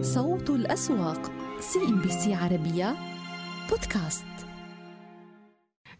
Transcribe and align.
صوت 0.00 0.50
الأسواق 0.50 1.30
CNBC 1.60 2.34
عربية 2.34 2.96
بودكاست. 3.70 4.24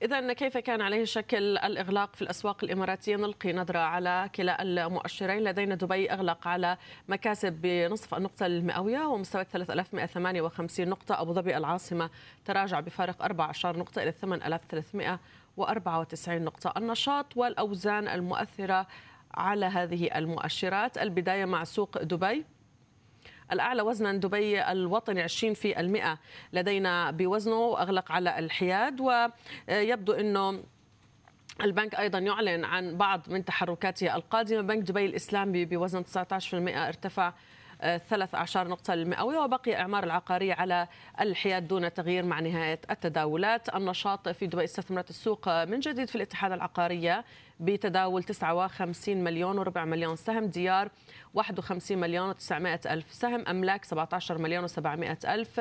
إذا 0.03 0.33
كيف 0.33 0.59
كان 0.59 0.81
عليه 0.81 1.05
شكل 1.05 1.59
الإغلاق 1.59 2.17
في 2.17 2.23
الأسواق 2.23 2.65
الإماراتية؟ 2.65 3.17
نلقي 3.17 3.53
نظرة 3.53 3.79
على 3.79 4.31
كلا 4.35 4.63
المؤشرين. 4.63 5.45
لدينا 5.45 5.75
دبي 5.75 6.13
أغلق 6.13 6.49
على 6.49 6.77
مكاسب 7.09 7.53
بنصف 7.53 8.15
النقطة 8.15 8.47
المئوية 8.47 9.07
ومستوى 9.07 9.45
3158 9.45 10.89
نقطة. 10.89 11.21
أبو 11.21 11.33
ظبي 11.33 11.57
العاصمة 11.57 12.11
تراجع 12.45 12.81
بفارق 12.81 13.23
14 13.23 13.79
نقطة 13.79 14.03
إلى 14.03 14.13
8394 14.13 16.43
نقطة. 16.43 16.73
النشاط 16.77 17.37
والأوزان 17.37 18.09
المؤثرة 18.09 18.87
على 19.35 19.67
هذه 19.67 20.19
المؤشرات. 20.19 20.99
البداية 20.99 21.45
مع 21.45 21.65
سوق 21.65 22.03
دبي. 22.03 22.45
الأعلى 23.53 23.83
وزنا 23.83 24.13
دبي 24.13 24.63
الوطني 24.63 25.23
20 25.23 25.55
في 25.55 25.81
المئة. 25.81 26.19
لدينا 26.53 27.11
بوزنه 27.11 27.79
أغلق 27.79 28.13
على 28.13 28.39
الحياد 28.39 29.01
ويبدو 29.01 30.13
أنه 30.13 30.63
البنك 31.63 31.95
أيضا 31.95 32.19
يعلن 32.19 32.65
عن 32.65 32.97
بعض 32.97 33.21
من 33.29 33.45
تحركاته 33.45 34.15
القادمة. 34.15 34.61
بنك 34.61 34.83
دبي 34.83 35.07
الإسلامي 35.07 35.65
بوزن 35.65 36.05
19% 36.05 36.89
ارتفع 36.89 37.33
ثلاث 37.81 38.35
أعشار 38.35 38.69
نقطة 38.69 38.95
المئوية 38.95 39.39
وبقي 39.39 39.81
إعمار 39.81 40.05
العقارية 40.05 40.55
على 40.55 40.89
الحياد 41.21 41.69
دون 41.69 41.95
تغيير 41.95 42.25
مع 42.25 42.41
نهاية 42.41 42.81
التداولات. 42.91 43.75
النشاط 43.75 44.29
في 44.29 44.47
دبي 44.47 44.65
استثمرت 44.65 45.11
السوق 45.11 45.65
من 45.65 45.81
جديد 45.81 46.09
في 46.09 46.17
الاتحاد 46.17 46.53
العقارية. 46.53 47.25
بتداول 47.61 48.23
59 48.23 49.25
مليون 49.25 49.59
وربع 49.59 49.85
مليون 49.85 50.17
سهم 50.17 50.45
ديار 50.47 50.91
51 51.35 51.99
مليون 51.99 52.35
و900 52.35 52.87
ألف 52.87 53.13
سهم 53.13 53.45
أملاك 53.49 53.85
17 53.85 54.39
مليون 54.39 54.69
و700 54.69 55.29
ألف. 55.29 55.61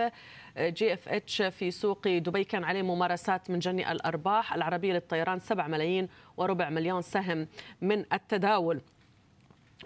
GFH 0.57 1.41
في 1.41 1.71
سوق 1.71 2.07
دبي 2.07 2.43
كان 2.43 2.63
عليه 2.63 2.81
ممارسات 2.81 3.49
من 3.49 3.59
جني 3.59 3.91
الأرباح 3.91 4.53
العربية 4.53 4.93
للطيران 4.93 5.39
7 5.39 5.67
ملايين 5.67 6.09
وربع 6.37 6.69
مليون 6.69 7.01
سهم 7.01 7.47
من 7.81 8.05
التداول. 8.13 8.81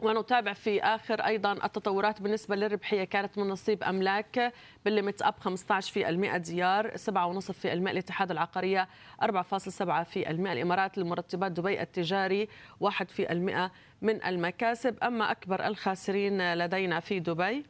ونتابع 0.02 0.54
في 0.54 0.82
آخر 0.82 1.20
أيضا 1.22 1.52
التطورات 1.52 2.22
بالنسبة 2.22 2.56
للربحية. 2.56 3.04
كانت 3.04 3.38
من 3.38 3.48
نصيب 3.48 3.84
أملاك 3.84 4.54
بال 4.86 4.96
limit 4.96 5.22
up 5.22 5.34
15 5.40 5.94
في 5.94 6.10
المئة 6.10 6.38
ديار 6.38 6.92
7.5 6.98 7.52
في 7.52 7.74
المئة 7.74 7.92
الاتحاد 7.92 8.32
العقارية 8.32 8.88
4.7 9.22 10.04
في 10.04 10.30
المئة 10.30 10.54
الإمارات 10.54 10.98
للمرتبات 10.98 11.52
دبي 11.52 11.82
التجاري 11.82 12.48
1 12.80 13.12
في 13.12 13.32
المئة 13.32 13.72
من 14.02 14.24
المكاسب. 14.24 15.04
أما 15.04 15.32
أكبر 15.32 15.68
الخاسرين 15.68 16.54
لدينا 16.54 17.00
في 17.00 17.20
دبي 17.20 17.66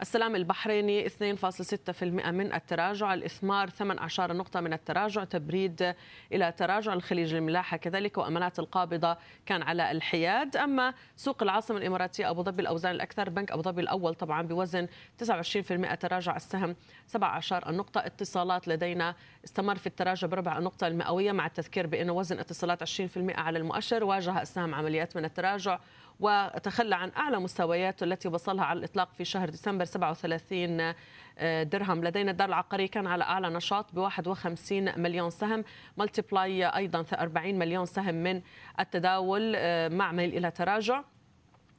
السلام 0.00 0.36
البحريني 0.36 1.08
2.6% 1.08 2.04
من 2.30 2.52
التراجع. 2.54 3.14
الإثمار 3.14 3.68
18 3.68 4.32
نقطة 4.32 4.60
من 4.60 4.72
التراجع. 4.72 5.24
تبريد 5.24 5.94
إلى 6.32 6.52
تراجع 6.52 6.92
الخليج 6.92 7.34
الملاحة 7.34 7.76
كذلك 7.76 8.18
وأمانات 8.18 8.58
القابضة 8.58 9.16
كان 9.46 9.62
على 9.62 9.90
الحياد. 9.90 10.56
أما 10.56 10.94
سوق 11.16 11.42
العاصمة 11.42 11.78
الإماراتية 11.78 12.30
أبو 12.30 12.42
ظبي 12.42 12.62
الأوزان 12.62 12.94
الأكثر 12.94 13.30
بنك 13.30 13.52
أبو 13.52 13.62
ظبي 13.62 13.82
الأول 13.82 14.14
طبعا 14.14 14.42
بوزن 14.42 14.88
29% 15.18 15.94
تراجع 15.94 16.36
السهم 16.36 16.76
17 17.06 17.68
النقطة 17.68 17.98
اتصالات 18.06 18.68
لدينا 18.68 19.14
استمر 19.44 19.76
في 19.76 19.86
التراجع 19.86 20.26
بربع 20.26 20.58
النقطة 20.58 20.86
المئوية 20.86 21.32
مع 21.32 21.46
التذكير 21.46 21.86
بأنه 21.86 22.12
وزن 22.12 22.38
اتصالات 22.38 22.82
20% 22.82 23.38
على 23.38 23.58
المؤشر. 23.58 24.04
واجه 24.04 24.42
السهم 24.42 24.74
عمليات 24.74 25.16
من 25.16 25.24
التراجع. 25.24 25.78
وتخلى 26.20 26.94
عن 26.94 27.10
أعلى 27.16 27.40
مستوياته 27.40 28.04
التي 28.04 28.28
وصلها 28.28 28.64
على 28.64 28.78
الإطلاق 28.78 29.12
في 29.12 29.24
شهر 29.24 29.50
ديسمبر 29.50 29.84
37 29.84 30.94
آه، 31.38 31.62
درهم. 31.62 32.04
لدينا 32.04 32.30
الدار 32.30 32.48
العقارية 32.48 32.86
كان 32.86 33.06
على 33.06 33.24
أعلى 33.24 33.50
نشاط 33.50 33.94
ب 33.94 33.98
51 33.98 35.00
مليون 35.00 35.30
سهم. 35.30 35.64
ملتبلاي 35.96 36.66
أيضا 36.66 37.04
40 37.12 37.58
مليون 37.58 37.86
سهم 37.86 38.14
من 38.14 38.42
التداول 38.80 39.52
آه، 39.56 39.88
مع 39.88 40.12
ميل 40.12 40.36
إلى 40.36 40.50
تراجع. 40.50 41.02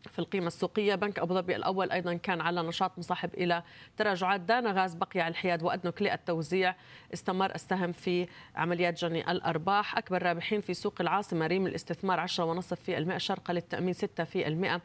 في 0.07 0.19
القيمة 0.19 0.47
السوقية. 0.47 0.95
بنك 0.95 1.19
أبو 1.19 1.33
ظبي 1.33 1.55
الأول 1.55 1.91
أيضا 1.91 2.13
كان 2.13 2.41
على 2.41 2.61
نشاط 2.61 2.99
مصاحب 2.99 3.33
إلى 3.33 3.63
تراجعات 3.97 4.41
دانا 4.41 4.71
غاز 4.71 4.93
بقي 4.93 5.21
على 5.21 5.31
الحياد 5.31 5.63
وأدنوك 5.63 6.01
للتوزيع 6.01 6.75
استمر 7.13 7.55
السهم 7.55 7.91
في 7.91 8.27
عمليات 8.55 8.99
جني 9.05 9.31
الأرباح. 9.31 9.97
أكبر 9.97 10.23
رابحين 10.23 10.61
في 10.61 10.73
سوق 10.73 11.01
العاصمة 11.01 11.47
ريم 11.47 11.67
الاستثمار 11.67 12.19
10.5 12.19 12.75
في 12.75 12.97
المئة 12.97 13.17
الشارقة 13.17 13.53
للتأمين 13.53 13.93
6 13.93 14.23
في 14.23 14.47
المئة. 14.47 14.81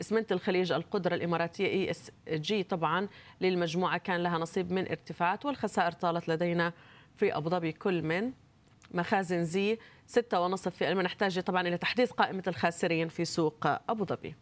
إسمنت 0.00 0.32
الخليج 0.32 0.72
القدرة 0.72 1.14
الإماراتية 1.14 1.66
ESG 1.66 2.62
طبعا. 2.62 3.08
للمجموعة 3.40 3.98
كان 3.98 4.22
لها 4.22 4.38
نصيب 4.38 4.72
من 4.72 4.88
ارتفاعات 4.88 5.46
والخسائر 5.46 5.92
طالت 5.92 6.28
لدينا 6.28 6.72
في 7.16 7.36
أبو 7.36 7.48
ظبي 7.48 7.72
كل 7.72 8.02
من 8.02 8.32
مخازن 8.90 9.44
زي 9.44 9.78
6.5 10.06 10.70
في 10.70 10.88
المئة. 10.88 11.02
نحتاج 11.04 11.40
طبعا 11.40 11.68
إلى 11.68 11.78
تحديث 11.78 12.10
قائمة 12.10 12.42
الخاسرين 12.46 13.08
في 13.08 13.24
سوق 13.24 13.66
أبو 13.66 14.04
ظبي. 14.04 14.34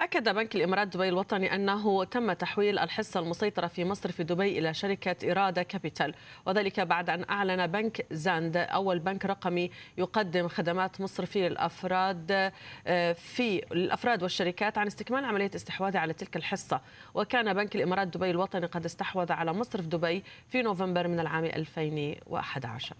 أكد 0.00 0.28
بنك 0.28 0.56
الإمارات 0.56 0.88
دبي 0.88 1.08
الوطني 1.08 1.54
أنه 1.54 2.04
تم 2.04 2.32
تحويل 2.32 2.78
الحصة 2.78 3.20
المسيطرة 3.20 3.66
في 3.66 3.84
مصرف 3.84 4.24
دبي 4.24 4.58
إلى 4.58 4.74
شركة 4.74 5.30
إرادة 5.30 5.62
كابيتال. 5.62 6.14
وذلك 6.46 6.80
بعد 6.80 7.10
أن 7.10 7.24
أعلن 7.30 7.66
بنك 7.66 8.06
زاند 8.10 8.56
أول 8.56 8.98
بنك 8.98 9.24
رقمي 9.24 9.70
يقدم 9.98 10.48
خدمات 10.48 11.00
مصرفية 11.00 11.48
للأفراد 11.48 12.52
آه، 12.86 13.12
في 13.12 13.58
الأفراد 13.72 14.22
والشركات 14.22 14.78
عن 14.78 14.86
استكمال 14.86 15.24
عملية 15.24 15.50
استحواذه 15.54 15.98
على 15.98 16.12
تلك 16.12 16.36
الحصة. 16.36 16.80
وكان 17.14 17.54
بنك 17.54 17.76
الإمارات 17.76 18.08
دبي 18.08 18.30
الوطني 18.30 18.66
قد 18.66 18.84
استحوذ 18.84 19.32
على 19.32 19.52
مصرف 19.52 19.86
دبي 19.86 20.24
في 20.48 20.62
نوفمبر 20.62 21.08
من 21.08 21.20
العام 21.20 21.44
2011 21.44 22.96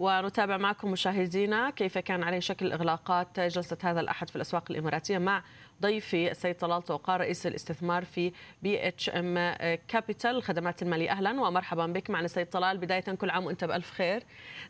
ونتابع 0.00 0.56
معكم 0.56 0.90
مشاهدينا 0.90 1.70
كيف 1.70 1.98
كان 1.98 2.22
عليه 2.22 2.40
شكل 2.40 2.72
إغلاقات 2.72 3.40
جلسة 3.40 3.76
هذا 3.84 4.00
الأحد 4.00 4.30
في 4.30 4.36
الأسواق 4.36 4.64
الإماراتية 4.70 5.18
مع 5.18 5.42
ضيفي 5.82 6.30
السيد 6.30 6.54
طلال 6.54 6.82
توقار 6.82 7.20
رئيس 7.20 7.46
الاستثمار 7.46 8.04
في 8.04 8.32
BHM 8.62 9.54
كابيتال 9.88 10.30
للخدمات 10.30 10.82
المالية 10.82 11.10
أهلا 11.10 11.40
ومرحبا 11.40 11.86
بك 11.86 12.10
معنا 12.10 12.28
سيد 12.28 12.46
طلال. 12.46 12.78
بداية 12.78 13.00
كل 13.00 13.30
عام 13.30 13.46
وأنت 13.46 13.64
بألف 13.64 13.90
خير. 13.90 14.22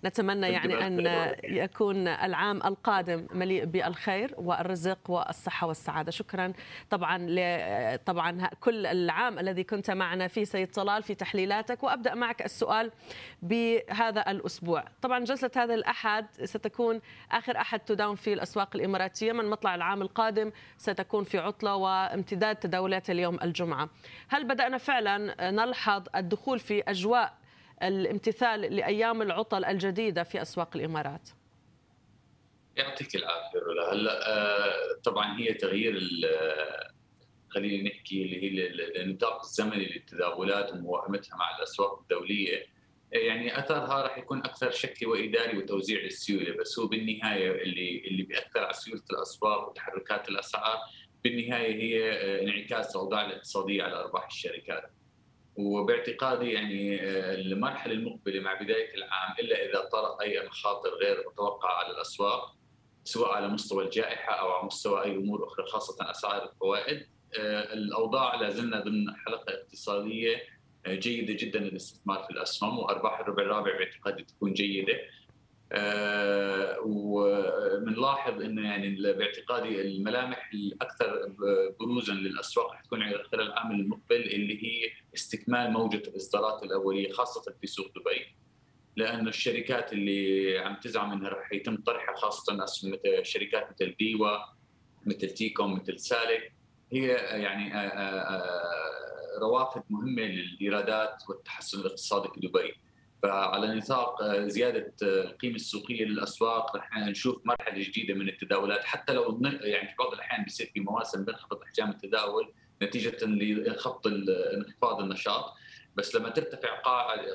نتمنى 0.05 0.49
يعني 0.49 0.87
أن 0.87 1.07
يكون 1.45 2.09
العام 2.09 2.57
القادم 2.57 3.27
مليء 3.33 3.65
بالخير 3.65 4.35
والرزق 4.39 5.11
والصحة 5.11 5.67
والسعادة. 5.67 6.11
شكرا 6.11 6.53
طبعا 6.91 7.27
طبعا 7.97 8.47
كل 8.61 8.87
العام 8.87 9.39
الذي 9.39 9.65
كنت 9.65 9.91
معنا 9.91 10.29
فيه 10.29 10.45
سيد 10.45 10.71
طلال 10.71 11.03
في 11.03 11.15
تحليلاتك. 11.15 11.83
وأبدأ 11.83 12.15
معك 12.15 12.45
السؤال 12.45 12.91
بهذا 13.43 14.31
الأسبوع. 14.31 14.85
طبعا 15.03 15.25
جلسة 15.25 15.51
هذا 15.57 15.75
الأحد 15.75 16.27
ستكون 16.45 17.01
آخر 17.33 17.57
أحد 17.57 17.81
تداوم 17.81 18.15
فيه 18.15 18.35
الأسواق 18.35 18.77
الإماراتية. 18.77 19.33
من 19.33 19.51
مطلع 19.51 19.75
العام 19.75 20.03
القادم 20.03 20.53
ست 20.79 21.00
تكون 21.03 21.25
في 21.25 21.39
عطلة 21.39 21.77
وامتداد 21.77 22.57
تداولات 22.57 23.11
اليوم 23.11 23.39
الجمعة. 23.43 23.91
هل 24.29 24.45
بدأنا 24.45 24.79
فعلا 24.79 25.51
نلحظ 25.51 26.07
الدخول 26.17 26.59
في 26.59 26.83
أجواء 26.83 27.39
الامتثال 27.83 28.61
لأيام 28.61 29.23
العطل 29.23 29.65
الجديدة 29.65 30.23
في 30.23 30.43
أسواق 30.43 30.77
الإمارات؟ 30.77 31.29
يعطيك 32.77 33.17
العافية 33.17 33.59
رولا 33.59 33.93
هلأ 33.93 34.29
آه، 34.29 35.01
طبعا 35.05 35.39
هي 35.39 35.55
تغيير 35.55 36.01
خلينا 37.49 37.91
نحكي 37.91 38.23
اللي 38.23 38.43
هي 38.43 38.67
النطاق 39.03 39.41
الزمني 39.41 39.87
للتداولات 39.87 40.73
وموائمتها 40.73 41.37
مع 41.37 41.57
الأسواق 41.57 41.99
الدولية. 42.01 42.67
يعني 43.13 43.59
أثرها 43.59 44.03
راح 44.03 44.19
يكون 44.19 44.39
أكثر 44.39 44.71
شكلي 44.71 45.09
وإداري 45.09 45.59
وتوزيع 45.59 46.01
السيولة 46.05 46.57
بس 46.57 46.79
هو 46.79 46.87
بالنهاية 46.87 47.63
اللي 47.63 48.03
اللي 48.07 48.23
بيأثر 48.23 48.65
على 48.65 48.75
سيولة 48.75 49.03
الأسواق 49.11 49.69
وتحركات 49.69 50.29
الأسعار 50.29 50.79
بالنهاية 51.25 51.83
هي 51.83 52.13
آه، 52.13 52.43
انعكاس 52.43 52.97
الاوضاع 52.97 53.27
الاقتصادية 53.27 53.83
على 53.83 53.97
أرباح 53.97 54.27
الشركات. 54.27 54.91
وباعتقادي 55.57 56.53
يعني 56.53 57.03
آه، 57.03 57.35
المرحلة 57.35 57.93
المقبلة 57.93 58.41
مع 58.41 58.55
بداية 58.55 58.95
العام 58.95 59.35
إلا 59.39 59.71
إذا 59.71 59.89
طرأ 59.93 60.23
أي 60.23 60.47
مخاطر 60.47 60.91
غير 60.91 61.25
متوقعة 61.33 61.75
على 61.75 61.95
الأسواق 61.95 62.57
سواء 63.05 63.31
على 63.31 63.49
مستوى 63.49 63.85
الجائحة 63.85 64.33
أو 64.33 64.53
على 64.53 64.67
مستوى 64.67 65.05
أي 65.05 65.17
أمور 65.17 65.47
أخرى 65.47 65.67
خاصة 65.67 66.11
أسعار 66.11 66.51
الفوائد 66.51 67.07
آه، 67.39 67.73
الأوضاع 67.73 68.35
لا 68.35 68.51
زلنا 68.51 68.81
ضمن 68.81 69.17
حلقة 69.17 69.53
اقتصادية 69.53 70.43
جيدة 70.89 71.33
جدا 71.33 71.59
للاستثمار 71.59 72.23
في 72.23 72.31
الأسهم 72.31 72.79
وأرباح 72.79 73.21
الربع 73.21 73.43
الرابع 73.43 73.79
باعتقادي 73.79 74.25
تكون 74.25 74.53
جيدة. 74.53 74.99
آه، 75.73 76.77
وبنلاحظ 76.81 78.43
إنه 78.43 78.69
يعني 78.69 79.13
باعتقادي 79.13 79.81
الملامح 79.81 80.51
الأكثر 80.55 81.33
بروزا 81.81 82.13
للأسواق 82.13 82.83
تكون 82.85 83.01
خلال 83.03 83.47
العام 83.47 83.71
المقبل 83.71 84.17
اللي 84.17 84.65
هي 84.65 84.91
استكمال 85.15 85.73
موجة 85.73 85.97
الإصدارات 85.97 86.63
الأولية 86.63 87.13
خاصة 87.13 87.55
في 87.61 87.67
سوق 87.67 87.87
دبي. 87.87 88.27
لأنه 88.97 89.29
الشركات 89.29 89.93
اللي 89.93 90.59
عم 90.59 90.77
تزعم 90.77 91.13
إنها 91.13 91.29
رح 91.29 91.53
يتم 91.53 91.77
طرحها 91.77 92.17
خاصة 92.17 92.57
مثل 92.57 92.99
شركات 93.23 93.69
مثل 93.71 93.95
ديوا 93.99 94.39
مثل 95.07 95.31
تيكوم 95.31 95.75
مثل 95.75 95.99
سالك 95.99 96.53
هي 96.93 97.07
يعني 97.43 97.75
آه، 97.75 97.79
آه، 97.79 98.21
آه، 98.21 98.90
روافد 99.41 99.83
مهمة 99.91 100.23
للإيرادات 100.23 101.23
والتحسن 101.29 101.81
الاقتصادي 101.81 102.29
في 102.35 102.41
دبي. 102.41 102.75
فعلى 103.23 103.75
نطاق 103.75 104.23
زيادة 104.39 104.93
القيمه 105.03 105.55
السوقية 105.55 106.05
للأسواق 106.05 106.77
رح 106.77 106.99
نشوف 106.99 107.47
مرحلة 107.47 107.83
جديدة 107.83 108.15
من 108.15 108.29
التداولات. 108.29 108.85
حتى 108.85 109.13
لو 109.13 109.41
يعني 109.43 109.89
في 109.89 109.95
بعض 109.99 110.13
الاحيان 110.13 110.45
بيصير 110.45 110.71
في 110.75 110.81
مواسم 110.81 111.25
بنخفض 111.25 111.63
احجام 111.63 111.91
التداول 111.91 112.53
نتيجة 112.83 113.17
لخفض 113.23 114.07
انخفاض 114.55 115.01
النشاط. 115.01 115.55
بس 115.97 116.15
لما 116.15 116.29
ترتفع 116.29 116.81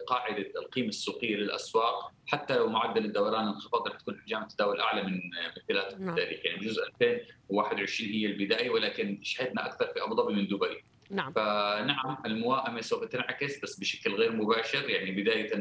قاعدة 0.07 0.51
القيمة 0.55 0.87
السوقية 0.87 1.35
للأسواق 1.35 2.11
حتى 2.27 2.55
لو 2.57 2.69
معدل 2.69 3.05
الدوران 3.05 3.47
انخفض 3.47 3.87
رح 3.87 3.97
تكون 3.97 4.19
احجام 4.19 4.43
التداول 4.43 4.79
أعلى 4.79 5.03
من 5.03 5.19
خلال 5.69 6.05
نعم. 6.05 6.09
التاريخ. 6.09 6.45
يعني 6.45 6.65
جزء 6.65 6.83
2021 6.87 8.11
هي 8.11 8.25
البداية 8.25 8.69
ولكن 8.69 9.19
شهدنا 9.23 9.65
أكثر 9.65 9.87
في 9.93 10.03
أبو 10.03 10.15
ظبي 10.15 10.33
من 10.33 10.47
دبي. 10.47 10.83
نعم. 11.09 11.33
فنعم 11.33 12.17
الموائمة 12.25 12.81
سوف 12.81 13.03
تنعكس 13.03 13.59
بس 13.59 13.79
بشكل 13.79 14.13
غير 14.13 14.31
مباشر. 14.31 14.89
يعني 14.89 15.11
بداية 15.11 15.51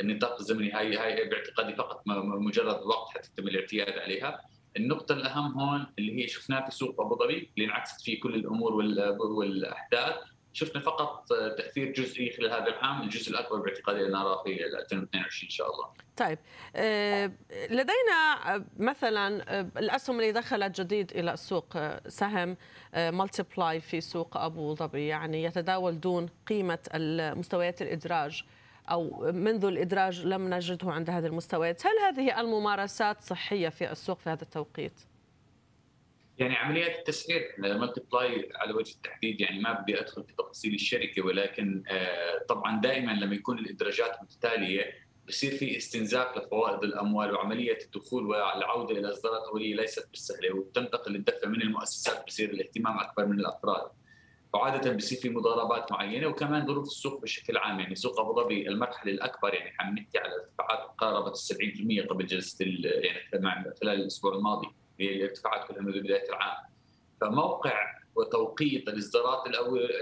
النطاق 0.00 0.40
الزمني 0.40 0.72
هاي 0.72 0.96
هاي 0.96 1.28
باعتقادي 1.28 1.74
فقط 1.74 2.02
مجرد 2.06 2.82
وقت 2.82 3.08
حتى 3.08 3.28
يتم 3.32 3.48
الاعتياد 3.48 3.98
عليها. 3.98 4.40
النقطة 4.76 5.12
الأهم 5.12 5.60
هون 5.60 5.86
اللي 5.98 6.22
هي 6.22 6.28
شفناها 6.28 6.64
في 6.64 6.76
سوق 6.76 7.00
أبو 7.00 7.16
ظبي 7.16 7.50
اللي 7.56 7.66
انعكست 7.66 8.00
فيه 8.00 8.20
كل 8.20 8.34
الأمور 8.34 8.72
والأحداث. 9.20 10.14
شفنا 10.52 10.82
فقط 10.82 11.28
تأثير 11.28 11.92
جزئي 11.92 12.32
خلال 12.32 12.50
هذا 12.50 12.66
العام، 12.66 13.02
الجزء 13.02 13.30
الأكبر 13.30 13.56
باعتقادي 13.56 14.02
نراه 14.02 14.42
في 14.42 14.66
2022 14.66 15.44
إن 15.44 15.50
شاء 15.50 15.74
الله. 15.74 15.86
طيب 16.16 16.38
آه، 16.76 17.30
لدينا 17.70 18.64
مثلا 18.78 19.58
آه، 19.58 19.68
الأسهم 19.76 20.20
اللي 20.20 20.32
دخلت 20.32 20.80
جديد 20.80 21.12
إلى 21.12 21.32
السوق 21.32 21.76
آه، 21.76 22.00
سهم 22.08 22.56
Multiply 22.94 23.80
في 23.80 24.00
سوق 24.00 24.36
أبو 24.36 24.74
ظبي 24.74 25.06
يعني 25.06 25.42
يتداول 25.42 26.00
دون 26.00 26.28
قيمة 26.46 26.78
مستويات 27.36 27.82
الإدراج 27.82 28.44
أو 28.90 29.32
منذ 29.32 29.64
الإدراج 29.64 30.26
لم 30.26 30.54
نجده 30.54 30.90
عند 30.90 31.10
هذه 31.10 31.26
المستويات، 31.26 31.86
هل 31.86 31.92
هذه 31.98 32.40
الممارسات 32.40 33.22
صحية 33.22 33.68
في 33.68 33.92
السوق 33.92 34.18
في 34.18 34.30
هذا 34.30 34.42
التوقيت؟ 34.42 34.92
يعني 36.38 36.56
عمليات 36.56 36.98
التسعير 36.98 37.54
Multiply 37.58 38.48
على 38.54 38.72
وجه 38.72 38.92
التحديد 38.94 39.40
يعني 39.40 39.60
ما 39.60 39.72
بدي 39.72 40.00
أدخل 40.00 40.24
في 40.24 40.32
تفاصيل 40.32 40.74
الشركة 40.74 41.22
ولكن 41.22 41.82
آه، 41.88 42.44
طبعا 42.48 42.80
دائما 42.80 43.12
لما 43.12 43.34
يكون 43.34 43.58
الإدراجات 43.58 44.22
متتالية 44.22 45.02
بصير 45.28 45.56
في 45.56 45.76
استنزاف 45.76 46.38
لفوائد 46.38 46.84
الأموال 46.84 47.34
وعملية 47.34 47.78
الدخول 47.84 48.26
والعودة 48.26 48.98
إلى 48.98 49.12
اصدارات 49.12 49.42
اوليه 49.52 49.74
ليست 49.74 50.08
بالسهلة 50.10 50.54
وتنتقل 50.54 51.16
الدفع 51.16 51.48
من 51.48 51.62
المؤسسات 51.62 52.26
بصير 52.26 52.50
الاهتمام 52.50 52.98
أكبر 52.98 53.26
من 53.26 53.40
الأفراد. 53.40 53.90
وعادة 54.52 54.92
بصير 54.92 55.18
في 55.18 55.28
مضاربات 55.28 55.92
معينة 55.92 56.26
وكمان 56.26 56.66
ظروف 56.66 56.86
السوق 56.86 57.22
بشكل 57.22 57.56
عام 57.56 57.80
يعني 57.80 57.94
سوق 57.94 58.20
أبو 58.20 58.34
ظبي 58.42 58.68
المرحلة 58.68 59.12
الأكبر 59.12 59.54
يعني 59.54 59.76
عم 59.80 59.94
نحكي 59.94 60.18
على 60.18 60.34
ارتفاعات 60.34 60.90
قاربت 60.98 61.50
ال 61.50 62.04
70% 62.06 62.10
قبل 62.10 62.26
جلسة 62.26 62.64
يعني 63.32 63.74
خلال 63.80 64.00
الأسبوع 64.00 64.34
الماضي. 64.34 64.68
الارتفاعات 65.08 65.68
كلها 65.68 65.82
منذ 65.82 66.00
بداية 66.00 66.28
العام. 66.28 66.56
فموقع 67.20 67.94
وتوقيت 68.14 68.88
الاصدارات 68.88 69.46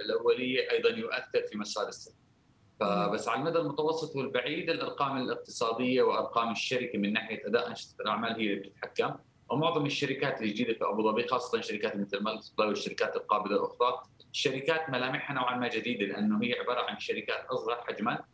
الأولية 0.04 0.70
أيضا 0.70 0.88
يؤثر 0.88 1.42
في 1.50 1.58
مسار 1.58 1.88
السهم. 1.88 2.14
فبس 2.80 3.28
على 3.28 3.40
المدى 3.40 3.58
المتوسط 3.58 4.16
والبعيد 4.16 4.70
الأرقام 4.70 5.16
الاقتصادية 5.16 6.02
وأرقام 6.02 6.52
الشركة 6.52 6.98
من 6.98 7.12
ناحية 7.12 7.46
أداء 7.46 7.68
أنشطة 7.68 8.02
الأعمال 8.02 8.32
هي 8.32 8.46
اللي 8.46 8.56
بتتحكم 8.56 9.14
ومعظم 9.50 9.86
الشركات 9.86 10.42
الجديده 10.42 10.72
في 10.78 10.84
أبو 10.84 11.10
ظبي 11.10 11.28
خاصة 11.28 11.60
شركات 11.60 11.96
مثل 11.96 12.22
Multiply 12.22 12.52
والشركات 12.58 13.16
القابلة 13.16 13.56
الأخرى 13.56 14.02
الشركات 14.32 14.90
ملامحها 14.90 15.34
نوعا 15.34 15.56
ما 15.56 15.68
جديدة 15.68 16.06
لأنه 16.06 16.42
هي 16.42 16.54
عبارة 16.54 16.80
عن 16.80 16.98
شركات 16.98 17.46
أصغر 17.46 17.76
حجما 17.76 18.24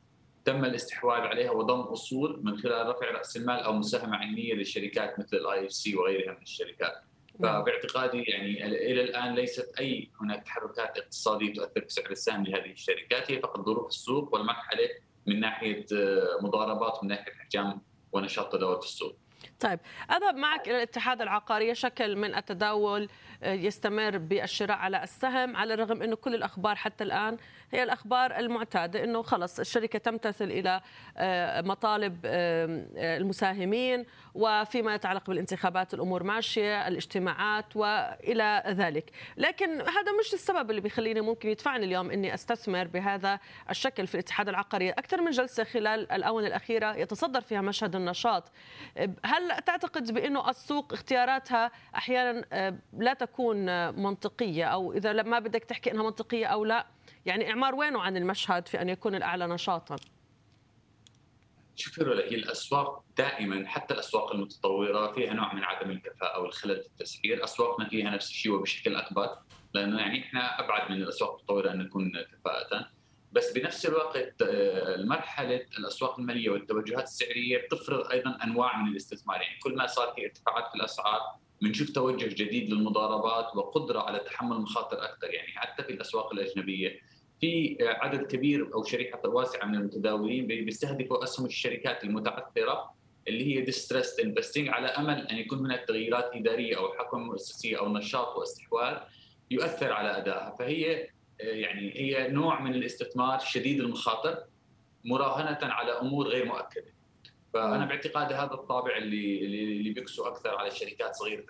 تم 0.47 0.65
الاستحواذ 0.65 1.21
عليها 1.21 1.51
وضم 1.51 1.81
أصول 1.81 2.41
من 2.43 2.59
خلال 2.59 2.89
رفع 2.89 3.11
رأس 3.11 3.37
المال 3.37 3.61
أو 3.61 3.73
مساهمة 3.73 4.17
عينيه 4.17 4.55
للشركات 4.55 5.19
مثل 5.19 5.37
ال 5.37 5.67
IHC 5.67 5.97
وغيرها 5.97 6.33
من 6.33 6.43
الشركات. 6.43 6.95
نعم. 7.39 7.63
فباعتقادي 7.63 8.23
يعني 8.23 8.67
إلى 8.67 9.03
الآن 9.03 9.35
ليست 9.35 9.75
أي 9.81 10.11
هناك 10.21 10.43
تحركات 10.43 10.99
اقتصادية 10.99 11.53
تؤثر 11.53 11.81
في 11.81 11.89
سعر 11.89 12.11
السهم 12.11 12.45
لهذه 12.45 12.71
الشركات 12.71 13.31
هي 13.31 13.41
فقط 13.41 13.67
ظروف 13.67 13.89
السوق 13.89 14.35
والمرحلة 14.35 14.89
من 15.27 15.41
ناحية 15.41 15.87
آه، 15.93 16.39
مضاربات 16.43 16.99
ومن 16.99 17.09
ناحية 17.09 17.33
احجام 17.33 17.81
ونشاط 18.13 18.53
تداول 18.53 18.81
في 18.81 18.87
السوق. 18.87 19.17
طيب 19.61 19.81
اذهب 20.11 20.35
معك 20.35 20.69
إلى 20.69 20.77
الاتحاد 20.77 21.23
العقاري 21.23 21.75
شكل 21.75 22.17
من 22.17 22.35
التداول 22.35 23.09
آه، 23.43 23.53
يستمر 23.53 24.19
بالشراء 24.19 24.77
على 24.77 25.03
السهم 25.03 25.57
على 25.57 25.75
الرغم 25.75 26.03
إنه 26.03 26.17
كل 26.17 26.35
الأخبار 26.35 26.77
حتى 26.77 27.05
الآن 27.05 27.37
هي 27.73 27.83
الأخبار 27.83 28.39
المعتادة 28.39 29.05
إنه 29.05 29.23
خلص 29.23 29.61
الشركة 29.61 29.99
تمتثل 29.99 30.45
إلى 30.45 30.81
آه، 31.17 31.61
مطالب 31.61 32.21
آه، 32.25 33.17
المساهمين 33.17 34.05
وفيما 34.35 34.95
يتعلق 34.95 35.27
بالانتخابات 35.29 35.95
الأمور 35.95 36.23
ماشية 36.23 36.89
الاجتماعات 36.89 37.77
وإلى 37.77 38.63
ذلك. 38.67 39.11
لكن 39.37 39.81
هذا 39.81 40.13
مش 40.21 40.35
السبب 40.35 40.71
اللي 40.71 40.81
بيخليني 40.81 41.21
ممكن 41.21 41.49
يدفعني 41.49 41.87
اليوم 41.87 42.11
إني 42.11 42.35
أستثمر 42.35 42.87
بهذا 42.87 43.39
الشكل 43.71 44.07
في 44.07 44.15
الاتحاد 44.15 44.49
العقاري. 44.49 44.91
أكثر 44.91 45.23
من 45.23 45.31
جلسة 45.31 45.65
خلال 45.65 46.13
الآونة 46.13 46.47
الأخيرة 46.47 46.97
يتصدر 46.97 47.41
فيها 47.41 47.61
مشهد 47.61 47.97
النشاط. 47.97 48.53
هل 49.25 49.46
تعتقد 49.67 50.15
بأنه 50.15 50.51
السوق 50.51 50.93
اختياراتها 50.93 51.71
أحيانا 51.97 52.81
لا 52.99 53.15
تكون 53.15 53.89
منطقية؟ 54.03 54.65
أو 54.65 54.93
إذا 54.93 55.23
ما 55.23 55.39
بدك 55.39 55.65
تحكي 55.65 55.93
إنها 55.93 56.03
منطقية 56.03 56.47
أو 56.47 56.65
لا 56.65 56.87
يعني 57.27 57.51
إعمار 57.51 57.75
وينه 57.75 58.01
عن 58.01 58.17
المشهد 58.17 58.69
في 58.69 58.83
أن 58.83 58.89
يكون 58.89 59.15
الأعلى 59.15 59.47
نشاطا؟ 59.47 59.97
شوفي 61.77 62.01
هي 62.03 62.35
الأسواق 62.37 63.05
دائما 63.19 63.69
حتى 63.69 63.95
الأسواق 63.95 64.35
المتطورة 64.35 65.13
فيها 65.13 65.35
نوع 65.35 65.55
من 65.55 65.65
عدم 65.65 65.91
الكفاءة 65.91 66.41
والخلل 66.41 66.83
في 66.83 66.87
التسعير، 66.87 67.45
اسواقنا 67.45 67.89
فيها 67.89 68.11
نفس 68.11 68.29
الشيء 68.31 68.53
وبشكل 68.53 68.97
أكبر 68.97 69.39
لأنه 69.75 70.01
يعني 70.01 70.21
إحنا 70.21 70.61
أبعد 70.61 70.91
من 70.91 70.97
الأسواق 70.97 71.31
المتطورة 71.31 71.71
أن 71.71 71.79
نكون 71.79 72.13
كفاءة. 72.33 72.96
بس 73.37 73.53
بنفس 73.53 73.87
الوقت 73.87 74.43
آه، 74.43 74.97
مرحلة 75.03 75.67
الأسواق 75.79 76.19
المالية 76.19 76.51
والتوجهات 76.51 77.05
السعرية 77.05 77.59
بتفرض 77.59 78.11
أيضا 78.11 78.39
أنواع 78.45 78.83
من 78.83 78.91
الاستثمار. 78.91 79.41
يعني 79.41 79.59
كل 79.59 79.77
ما 79.77 79.87
صار 79.87 80.13
في 80.17 80.25
ارتفاعات 80.25 80.69
في 80.69 80.75
الأسعار 80.75 81.21
بنشوف 81.63 81.91
توجه 81.91 82.27
جديد 82.27 82.71
للمضاربات 82.71 83.57
وقدرة 83.57 84.01
على 84.01 84.19
تحمل 84.19 84.57
مخاطر 84.57 85.05
أكثر. 85.05 85.31
يعني 85.31 85.49
حتى 85.49 85.83
في 85.83 85.93
الأسواق 85.93 86.33
الأجنبية 86.33 87.01
في 87.41 87.77
عدد 87.81 88.27
كبير 88.27 88.75
أو 88.75 88.85
شريحة 88.85 89.21
واسعة 89.25 89.67
من 89.67 89.75
المتداولين 89.75 90.47
بيستهدفوا 90.47 91.25
أسهم 91.25 91.47
الشركات 91.47 92.05
المتعثرة 92.05 92.95
اللي 93.29 93.57
هي 93.57 93.61
distressed 93.61 94.21
investing 94.21 94.69
على 94.69 94.87
أمل 94.87 95.27
أن 95.29 95.37
يكون 95.37 95.59
هناك 95.59 95.85
تغييرات 95.89 96.31
إدارية 96.35 96.79
أو 96.79 96.93
حوكمة 96.93 97.21
مؤسسية 97.21 97.79
أو 97.79 97.93
نشاط 97.93 98.37
واستحواذ 98.37 98.97
يؤثر 99.51 99.93
على 99.93 100.19
أدائها. 100.19 100.57
فهي 100.59 101.09
يعني 101.41 101.93
هي 101.97 102.29
نوع 102.29 102.61
من 102.61 102.75
الاستثمار 102.75 103.39
شديد 103.39 103.81
المخاطر 103.81 104.45
مراهنة 105.05 105.59
على 105.63 105.93
أمور 105.93 106.29
غير 106.29 106.45
مؤكدة. 106.45 106.97
فأنا 107.55 107.85
باعتقادي 107.85 108.35
هذا 108.35 108.55
الطابع 108.55 108.97
اللي 108.97 109.45
اللي 109.45 109.91
بيكسو 109.91 110.27
أكثر 110.27 110.57
على 110.57 110.69
الشركات 110.69 111.15
صغيرة 111.15 111.45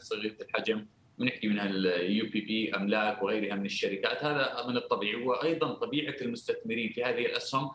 صغيرة 0.00 0.36
الحجم 0.40 0.86
بنحكي 1.18 1.48
منها 1.48 1.66
ال 1.66 2.26
UPP 2.30 2.76
أملاك 2.76 3.22
وغيرها 3.22 3.56
من 3.56 3.64
الشركات. 3.64 4.24
هذا 4.24 4.66
من 4.68 4.76
الطبيعي. 4.76 5.22
وأيضا 5.22 5.74
طبيعة 5.74 6.16
المستثمرين 6.22 6.92
في 6.92 7.04
هذه 7.04 7.26
الأسهم 7.26 7.70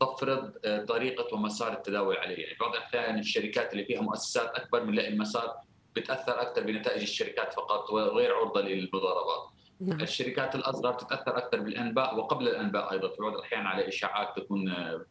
تفرض 0.00 0.52
آه، 0.64 0.84
طريقة 0.84 1.34
ومسار 1.34 1.72
التداول 1.72 2.16
عليه 2.16 2.36
يعني 2.36 2.56
بعض 2.60 2.74
الأحيان 2.74 3.18
الشركات 3.18 3.72
اللي 3.72 3.84
فيها 3.84 4.00
مؤسسات 4.00 4.50
أكبر 4.50 4.84
بنلاقي 4.84 5.08
المسار 5.08 5.54
بتأثر 5.96 6.40
أكثر 6.42 6.62
بنتائج 6.62 7.02
الشركات 7.02 7.54
فقط 7.54 7.90
وغير 7.90 8.34
عرضة 8.34 8.60
للمضاربات. 8.60 9.53
نعم. 9.84 10.00
الشركات 10.00 10.54
الأصغر 10.54 10.92
تتأثر 10.92 11.38
أكثر 11.38 11.60
بالأنباء 11.60 12.16
وقبل 12.16 12.48
الأنباء 12.48 12.92
أيضا 12.92 13.08
في 13.08 13.22
بعض 13.22 13.34
الأحيان 13.34 13.66
على 13.66 13.88
إشاعات 13.88 14.36
تكون 14.36 14.66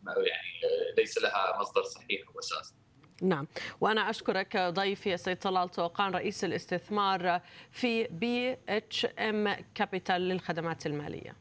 يعني 0.06 0.62
ليس 0.98 1.18
لها 1.18 1.60
مصدر 1.60 1.84
صحيح 1.84 2.36
واساس 2.36 2.74
نعم. 3.22 3.48
وأنا 3.82 4.10
أشكرك 4.10 4.58
ضيفي 4.58 5.14
السيد 5.14 5.38
طلال 5.38 5.70
طوقان 5.70 6.12
رئيس 6.12 6.44
الاستثمار 6.44 7.42
في 7.72 8.04
BHM 8.04 9.56
Capital 9.76 10.22
للخدمات 10.22 10.86
المالية. 10.86 11.36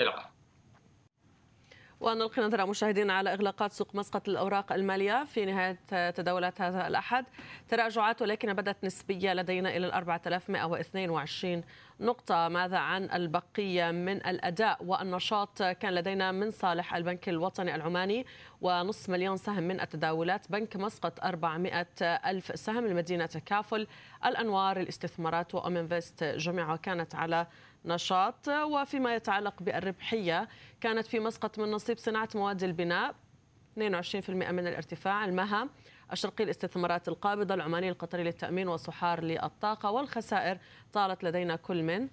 العفو 0.00 0.35
ونلقي 2.00 2.42
نظرة 2.42 2.64
مشاهدينا 2.64 3.12
على 3.12 3.32
إغلاقات 3.32 3.72
سوق 3.72 3.94
مسقط 3.94 4.28
للأوراق 4.28 4.72
المالية 4.72 5.24
في 5.24 5.44
نهاية 5.44 6.10
تداولات 6.10 6.60
هذا 6.60 6.86
الأحد. 6.86 7.24
تراجعات 7.68 8.22
ولكن 8.22 8.52
بدت 8.52 8.84
نسبية 8.84 9.34
لدينا 9.34 9.76
إلى 9.76 9.86
4122 9.86 11.62
نقطة. 12.00 12.48
ماذا 12.48 12.78
عن 12.78 13.10
البقية 13.10 13.90
من 13.90 14.16
الأداء 14.26 14.84
والنشاط؟ 14.84 15.62
كان 15.62 15.94
لدينا 15.94 16.32
من 16.32 16.50
صالح 16.50 16.94
البنك 16.94 17.28
الوطني 17.28 17.74
العماني 17.74 18.26
ونصف 18.60 19.10
مليون 19.10 19.36
سهم 19.36 19.62
من 19.62 19.80
التداولات. 19.80 20.50
بنك 20.52 20.76
مسقط 20.76 21.20
400 21.24 21.86
ألف 22.02 22.60
سهم 22.60 22.86
المدينة 22.86 23.26
تكافل 23.26 23.86
الأنوار 24.26 24.76
الاستثمارات 24.80 25.54
وأومنفست 25.54 26.24
جميعها 26.24 26.76
كانت 26.76 27.14
على 27.14 27.46
نشاط 27.86 28.48
وفيما 28.48 29.14
يتعلق 29.14 29.62
بالربحية 29.62 30.48
كانت 30.80 31.06
في 31.06 31.20
مسقط 31.20 31.58
من 31.58 31.70
نصيب 31.70 31.98
صناعة 31.98 32.28
مواد 32.34 32.62
البناء 32.62 33.14
22% 33.78 33.80
من 34.30 34.66
الارتفاع 34.66 35.24
المها 35.24 35.68
الشرقي 36.12 36.44
الاستثمارات 36.44 37.08
القابضة 37.08 37.54
العماني 37.54 37.88
القطري 37.88 38.22
للتأمين 38.22 38.68
وصحار 38.68 39.24
للطاقة 39.24 39.90
والخسائر 39.90 40.58
طالت 40.92 41.24
لدينا 41.24 41.56
كل 41.56 41.82
من. 41.82 42.08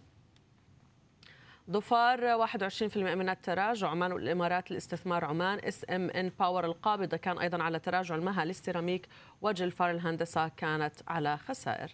ظفار 1.71 2.47
21% 2.47 2.97
من 2.97 3.29
التراجع 3.29 3.87
عمان 3.87 4.11
والإمارات 4.11 4.71
الاستثمار 4.71 5.25
عمان 5.25 5.59
SMN 5.59 6.31
Power 6.39 6.65
القابضة 6.65 7.17
كان 7.17 7.39
أيضا 7.39 7.63
على 7.63 7.79
تراجع 7.79 8.15
المها 8.15 8.45
للسيراميك 8.45 9.07
وجلفار 9.41 9.91
الهندسة 9.91 10.47
كانت 10.47 10.95
على 11.07 11.37
خسائر. 11.37 11.91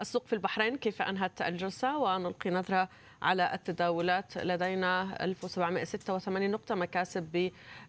السوق 0.00 0.26
في 0.26 0.32
البحرين 0.32 0.76
كيف 0.76 1.02
أنهت 1.02 1.42
الجلسة؟ 1.42 1.98
ونلقي 1.98 2.50
نظرة 2.50 2.88
على 3.22 3.54
التداولات. 3.54 4.38
لدينا 4.38 5.24
1786 5.24 6.50
نقطة 6.50 6.74
مكاسب 6.74 7.22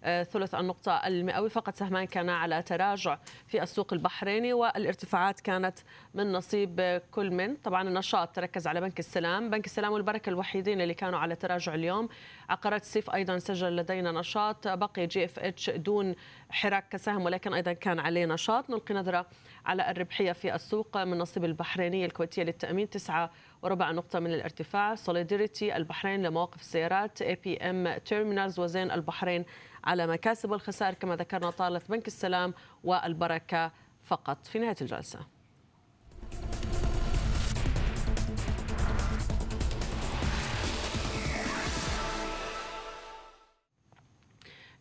بثلث 0.04 0.56
النقطة 0.56 0.92
المئوي 1.08 1.50
فقط 1.50 1.76
سهمان 1.76 2.06
كان 2.06 2.30
على 2.30 2.62
تراجع 2.62 3.18
في 3.48 3.64
السوق 3.64 3.94
البحريني 3.94 4.54
والارتفاعات 4.54 5.40
كانت 5.40 5.78
من 6.14 6.32
نصيب 6.32 7.02
كل 7.12 7.32
من. 7.32 7.56
طبعا 7.56 7.88
النشاط 7.88 8.36
تركز 8.36 8.68
على 8.68 8.82
بنك 8.82 9.00
السلام. 9.00 9.50
بنك 9.50 9.66
السلام 9.66 9.94
والبركة 9.94 10.30
الوحيدين 10.30 10.82
اللي 10.82 10.94
كانوا 10.94 11.20
على 11.20 11.36
تراجع 11.36 11.74
اليوم. 11.74 12.10
عقارات 12.50 12.82
السيف 12.82 13.10
أيضا 13.10 13.38
سجل 13.40 13.76
لدينا 13.76 14.12
نشاط. 14.12 14.68
بقي 14.68 15.08
GFH 15.08 15.70
دون 15.70 16.16
حراك 16.50 16.90
كسهم 16.90 17.26
ولكن 17.26 17.54
أيضا 17.54 17.74
كان 17.74 18.00
عليه 18.00 18.26
نشاط. 18.26 18.70
نلقي 18.70 18.94
نظرة 18.94 19.26
على 19.66 19.92
الربحية 19.92 20.32
في 20.32 20.56
السوق 20.56 20.98
من 20.98 21.18
نصيب 21.18 21.46
البحرينية 21.46 22.06
الكويتية 22.06 22.44
للتأمين. 22.44 22.90
تسعة 22.90 23.32
وربع 23.62 23.92
نقطة 23.92 24.20
من 24.20 24.34
الارتفاع. 24.34 24.96
Solidarity 24.96 25.78
البحرين 25.78 26.24
لمواقف 26.24 26.62
السيارات. 26.62 27.22
APM 27.22 27.98
Terminals 27.98 28.60
وزين 28.60 28.92
البحرين 28.92 29.46
على 29.84 30.08
مكاسب 30.08 30.52
والخسائر 30.52 30.94
كما 30.94 31.16
ذكرنا 31.16 31.50
طالت 31.50 31.92
بنك 31.92 32.08
السلام 32.08 32.54
والبركة 32.84 33.72
فقط. 34.04 34.48
في 34.48 34.60
نهاية 34.60 34.76
الجلسة. 34.82 35.37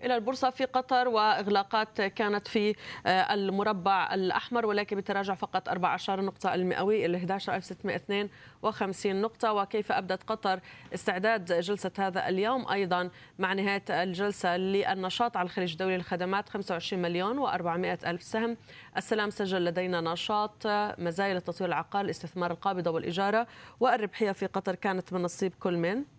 إلى 0.07 0.15
البورصة 0.15 0.51
في 0.51 0.65
قطر 0.65 1.09
وإغلاقات 1.09 2.01
كانت 2.01 2.49
في 2.49 2.75
آه، 3.07 3.35
المربع 3.35 4.15
الأحمر 4.15 4.67
ولكن 4.67 4.97
بتراجع 4.97 5.35
فقط 5.35 5.69
14 5.69 6.21
نقطة 6.21 6.55
المئوي 6.55 7.07
إلى 7.07 7.17
11652 7.17 9.21
نقطة. 9.21 9.53
وكيف 9.53 9.93
أبدت 9.93 10.23
قطر 10.23 10.61
استعداد 10.95 11.53
جلسة 11.53 11.91
هذا 11.99 12.29
اليوم؟ 12.29 12.69
أيضا 12.69 13.11
مع 13.39 13.53
نهاية 13.53 13.83
الجلسة 13.91 14.57
للنشاط 14.57 15.37
على 15.37 15.47
الخليج 15.47 15.73
الدولي 15.73 15.97
للخدمات 15.97 16.49
25 16.49 17.03
مليون 17.03 17.47
و400 17.47 18.07
ألف 18.07 18.23
سهم. 18.23 18.57
السلام 18.97 19.31
سجل 19.31 19.65
لدينا 19.65 20.01
نشاط 20.01 20.67
مزايا 20.99 21.35
لتطوير 21.35 21.69
العقار 21.69 22.05
الاستثمار 22.05 22.51
القابضة 22.51 22.91
والإجارة 22.91 23.47
والربحية 23.81 24.33
في 24.33 24.47
قطر 24.47 24.75
كانت 24.75 25.13
من 25.13 25.23
نصيب 25.23 25.53
كل 25.61 25.77
من. 25.77 26.16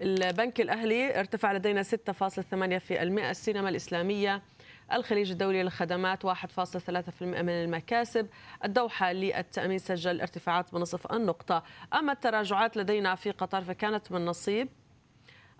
البنك 0.00 0.60
الأهلي 0.60 1.20
ارتفع 1.20 1.52
لدينا 1.52 1.82
6.8% 1.82 2.92
السينما 2.92 3.68
الإسلامية 3.68 4.42
الخليج 4.92 5.30
الدولي 5.30 5.62
للخدمات 5.62 6.26
1.3% 6.26 6.32
من 7.22 7.48
المكاسب 7.48 8.28
الدوحة 8.64 9.12
للتأمين 9.12 9.78
سجل 9.78 10.20
ارتفاعات 10.20 10.74
بنصف 10.74 11.12
النقطة. 11.12 11.62
أما 11.94 12.12
التراجعات 12.12 12.76
لدينا 12.76 13.14
في 13.14 13.30
قطر 13.30 13.60
فكانت 13.60 14.12
من 14.12 14.24
نصيب. 14.24 14.68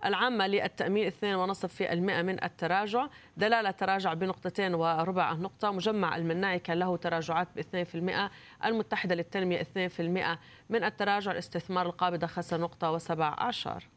العامة 0.05 0.47
للتأمين 0.47 1.07
2.5% 1.07 2.21
من 2.21 2.43
التراجع. 2.43 3.07
دلالة 3.37 3.71
تراجع 3.71 4.13
بنقطتين 4.13 4.73
وربع 4.73 5.33
نقطة. 5.33 5.71
مجمع 5.71 6.15
المناعي 6.15 6.59
كان 6.59 6.79
له 6.79 6.97
تراجعات 6.97 7.47
ب 7.55 7.59
2% 7.59 8.31
المتحدة 8.65 9.15
للتنمية 9.15 9.61
2% 9.61 10.39
من 10.69 10.83
التراجع. 10.83 11.31
الاستثمار 11.31 11.85
القابضة 11.85 12.27
خسر 12.27 12.61
نقطة 12.61 12.91
وسبع 12.91 13.35
عشر. 13.37 13.87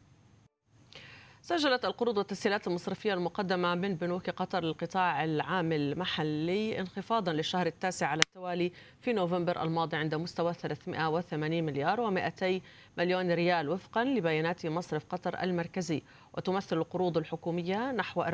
سجلت 1.45 1.85
القروض 1.85 2.17
والتسهيلات 2.17 2.67
المصرفية 2.67 3.13
المقدمة 3.13 3.75
من 3.75 3.95
بنوك 3.95 4.29
قطر 4.29 4.63
للقطاع 4.63 5.23
العام 5.23 5.71
المحلي 5.71 6.79
انخفاضا 6.79 7.33
للشهر 7.33 7.67
التاسع 7.67 8.07
على 8.07 8.21
التوالي 8.27 8.71
في 9.01 9.13
نوفمبر 9.13 9.61
الماضي 9.61 9.97
عند 9.97 10.15
مستوى 10.15 10.53
380 10.53 11.63
مليار 11.63 11.97
و200 11.97 12.61
مليون 12.97 13.31
ريال 13.31 13.69
وفقا 13.69 14.03
لبيانات 14.03 14.65
مصرف 14.65 15.05
قطر 15.09 15.43
المركزي. 15.43 16.01
وتمثل 16.33 16.77
القروض 16.77 17.17
الحكومية 17.17 17.91
نحو 17.91 18.23
40% 18.23 18.31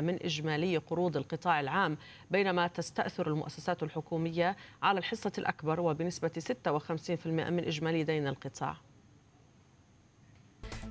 من 0.00 0.18
إجمالي 0.22 0.76
قروض 0.76 1.16
القطاع 1.16 1.60
العام 1.60 1.96
بينما 2.30 2.66
تستأثر 2.66 3.28
المؤسسات 3.28 3.82
الحكومية 3.82 4.56
على 4.82 4.98
الحصة 4.98 5.32
الأكبر 5.38 5.80
وبنسبة 5.80 6.30
56% 6.38 7.26
من 7.26 7.64
إجمالي 7.64 8.04
دين 8.04 8.26
القطاع. 8.26 8.89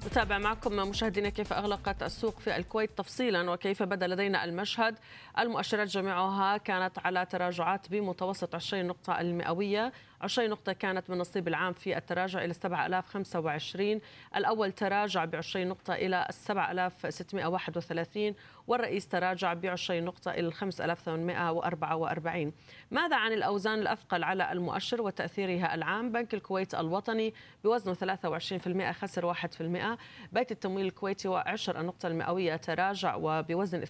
نتابع 0.05 0.37
معكم 0.37 0.89
مشاهدينا 0.89 1.29
كيف 1.29 1.53
أغلقت 1.53 2.03
السوق 2.03 2.39
في 2.39 2.55
الكويت 2.55 2.97
تفصيلا 2.97 3.51
وكيف 3.51 3.83
بدا 3.83 4.07
لدينا 4.07 4.43
المشهد. 4.43 4.95
المؤشرات 5.39 5.87
جميعها 5.87 6.57
كانت 6.57 6.99
على 6.99 7.25
تراجعات 7.25 7.89
بمتوسط 7.89 8.55
20 8.55 8.85
نقطة 8.85 9.21
المئوية. 9.21 9.93
20 10.21 10.49
نقطة 10.49 10.73
كانت 10.73 11.09
من 11.09 11.17
نصيب 11.17 11.47
العام 11.47 11.73
في 11.73 11.97
التراجع 11.97 12.43
إلى 12.43 12.53
7025 12.53 14.01
الأول 14.35 14.71
تراجع 14.71 15.25
ب 15.25 15.35
20 15.35 15.67
نقطة 15.67 15.93
إلى 15.93 16.27
7631 16.29 18.33
والرئيس 18.69 19.07
تراجع 19.07 19.53
ب 19.53 19.65
20 19.65 20.03
نقطة 20.03 20.31
إلى 20.31 20.51
5844 20.51 22.53
ماذا 22.91 23.15
عن 23.15 23.33
الأوزان 23.33 23.79
الأثقل 23.79 24.23
على 24.23 24.51
المؤشر 24.51 25.01
وتأثيرها 25.01 25.75
العام؟ 25.75 26.11
بنك 26.11 26.33
الكويت 26.33 26.75
الوطني 26.75 27.33
بوزنه 27.63 27.93
23% 27.93 28.91
خسر 28.91 29.33
1% 29.33 29.97
بيت 30.31 30.51
التمويل 30.51 30.85
الكويتي 30.85 31.27
وعشر 31.27 31.79
النقطة 31.79 32.07
المئوية 32.07 32.55
تراجع 32.55 33.15
وبوزن 33.15 33.83
22% 33.83 33.87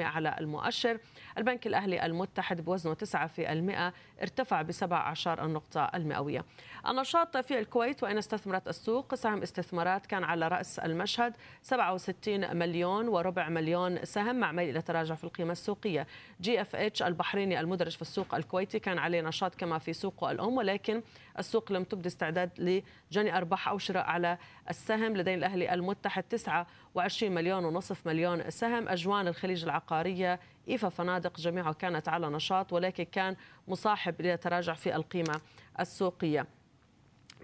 على 0.00 0.36
المؤشر. 0.40 0.98
البنك 1.38 1.66
الأهلي 1.66 2.06
المتحد 2.06 2.60
بوزنه 2.60 2.94
9% 2.94 3.92
ارتفع 4.22 4.62
ب 4.62 4.72
17 4.72 5.44
النقطة 5.44 5.90
المئوية. 5.94 6.44
النشاط 6.88 7.36
في 7.36 7.58
الكويت 7.58 8.02
وإن 8.02 8.18
استثمرت 8.18 8.68
السوق 8.68 9.14
سهم 9.14 9.42
استثمارات 9.42 10.06
كان 10.06 10.24
على 10.24 10.48
رأس 10.48 10.78
المشهد 10.78 11.36
67 11.62 12.56
مليون 12.56 13.08
وربع 13.08 13.48
مليون 13.48 13.67
سهم 14.04 14.36
مع 14.36 14.52
ميل 14.52 14.70
إلى 14.70 14.82
تراجع 14.82 15.14
في 15.14 15.24
القيمة 15.24 15.52
السوقية. 15.52 16.06
GFH 16.40 17.02
البحريني 17.02 17.60
المدرج 17.60 17.96
في 17.96 18.02
السوق 18.02 18.34
الكويتي 18.34 18.78
كان 18.78 18.98
عليه 18.98 19.20
نشاط 19.20 19.54
كما 19.54 19.78
في 19.78 19.92
سوقه 19.92 20.30
الأم 20.30 20.56
ولكن 20.56 21.02
السوق 21.38 21.72
لم 21.72 21.84
تبدي 21.84 22.08
استعداد 22.08 22.82
لجني 23.12 23.36
أرباح 23.36 23.68
أو 23.68 23.78
شراء 23.78 24.06
على 24.06 24.38
السهم. 24.70 25.16
لدين 25.16 25.38
الأهلي 25.38 25.74
المتحد 25.74 26.22
29 26.22 27.32
مليون 27.32 27.64
ونصف 27.64 28.06
مليون 28.06 28.50
سهم. 28.50 28.88
أجوان 28.88 29.28
الخليج 29.28 29.64
العقارية 29.64 30.40
إيفا 30.68 30.88
فنادق 30.88 31.40
جميعها 31.40 31.72
كانت 31.72 32.08
على 32.08 32.28
نشاط 32.28 32.72
ولكن 32.72 33.04
كان 33.04 33.36
مصاحب 33.68 34.22
لتراجع 34.22 34.74
في 34.74 34.96
القيمة 34.96 35.40
السوقية. 35.80 36.46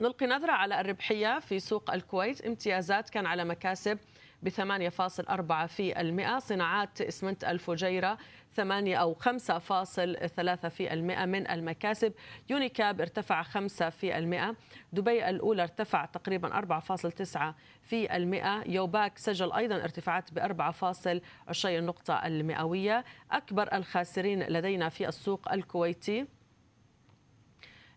نلقي 0.00 0.26
نظرة 0.26 0.52
على 0.52 0.80
الربحية 0.80 1.38
في 1.38 1.60
سوق 1.60 1.90
الكويت. 1.90 2.40
امتيازات 2.40 3.10
كان 3.10 3.26
على 3.26 3.44
مكاسب 3.44 3.98
ب 4.44 4.48
8.4 4.48 5.66
في 5.66 6.00
المئة. 6.00 6.38
صناعات 6.38 7.00
إسمنت 7.00 7.44
الفجيرة 7.44 8.18
8 8.56 8.96
أو 8.96 9.14
5.3 9.14 10.68
في 10.68 10.92
المئة 10.92 11.24
من 11.24 11.50
المكاسب. 11.50 12.12
UniCap 12.50 13.00
ارتفع 13.00 13.42
5 13.42 13.90
في 13.90 14.18
المئة. 14.18 14.56
دبي 14.92 15.28
الأولى 15.28 15.62
ارتفع 15.62 16.04
تقريبا 16.04 16.58
4.9 16.58 17.54
في 17.82 18.16
المئة. 18.16 18.62
UPAC 18.66 19.18
سجل 19.18 19.52
أيضا 19.52 19.76
ارتفاعات 19.76 20.32
ب 20.32 20.38
4.20 20.38 21.66
نقطة 21.66 22.14
المئوية. 22.14 23.04
أكبر 23.30 23.74
الخاسرين 23.74 24.42
لدينا 24.42 24.88
في 24.88 25.08
السوق 25.08 25.52
الكويتي. 25.52 26.26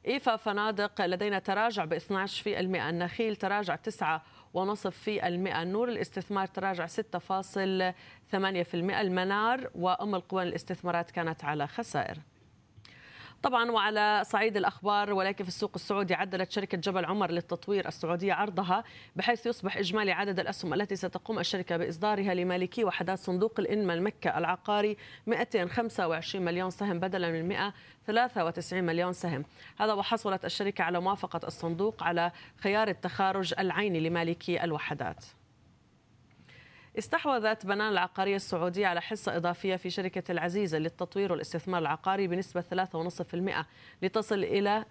إيفا 0.07 0.35
فنادق 0.35 1.05
لدينا 1.05 1.39
تراجع 1.39 1.85
ب 1.85 1.93
12% 1.93 2.47
النخيل 2.89 3.35
تراجع 3.35 3.75
9 3.75 4.21
ونصف 4.21 4.21
في 4.21 4.21
المئة 4.21 4.36
النور 5.63 5.89
الاستثمار 5.89 6.47
تراجع 6.47 6.87
6.8% 6.87 8.75
المنار 8.75 9.69
وأم 9.75 10.15
القوى 10.15 10.43
الاستثمارات 10.43 11.11
كانت 11.11 11.43
على 11.43 11.67
خسائر. 11.67 12.17
طبعا 13.43 13.71
وعلى 13.71 14.23
صعيد 14.25 14.57
الأخبار 14.57 15.13
ولكن 15.13 15.43
في 15.43 15.49
السوق 15.49 15.71
السعودي 15.75 16.13
عدلت 16.13 16.51
شركة 16.51 16.77
جبل 16.77 17.05
عمر 17.05 17.31
للتطوير 17.31 17.87
السعودية 17.87 18.33
عرضها 18.33 18.83
بحيث 19.15 19.45
يصبح 19.45 19.77
إجمالي 19.77 20.11
عدد 20.11 20.39
الأسهم 20.39 20.73
التي 20.73 20.95
ستقوم 20.95 21.39
الشركة 21.39 21.77
بإصدارها 21.77 22.33
لمالكي 22.33 22.83
وحدات 22.83 23.19
صندوق 23.19 23.59
الانما 23.59 23.93
المكة 23.93 24.37
العقاري 24.37 24.97
225 25.27 26.45
مليون 26.45 26.69
سهم 26.69 26.99
بدلا 26.99 27.31
من 27.31 27.47
193 27.47 28.83
مليون 28.83 29.13
سهم. 29.13 29.45
هذا 29.79 29.93
وحصلت 29.93 30.45
الشركة 30.45 30.83
على 30.83 30.99
موافقة 30.99 31.47
الصندوق 31.47 32.03
على 32.03 32.31
خيار 32.57 32.87
التخارج 32.87 33.53
العيني 33.59 33.99
لمالكي 33.99 34.63
الوحدات. 34.63 35.25
استحوذت 36.97 37.65
بنان 37.65 37.91
العقارية 37.91 38.35
السعودية 38.35 38.87
على 38.87 39.01
حصة 39.01 39.37
إضافية 39.37 39.75
في 39.75 39.89
شركة 39.89 40.31
العزيزة 40.31 40.77
للتطوير 40.77 41.31
والاستثمار 41.31 41.81
العقاري 41.81 42.27
بنسبة 42.27 42.61
3.5% 42.61 43.65
لتصل 44.01 44.43
إلى 44.43 44.85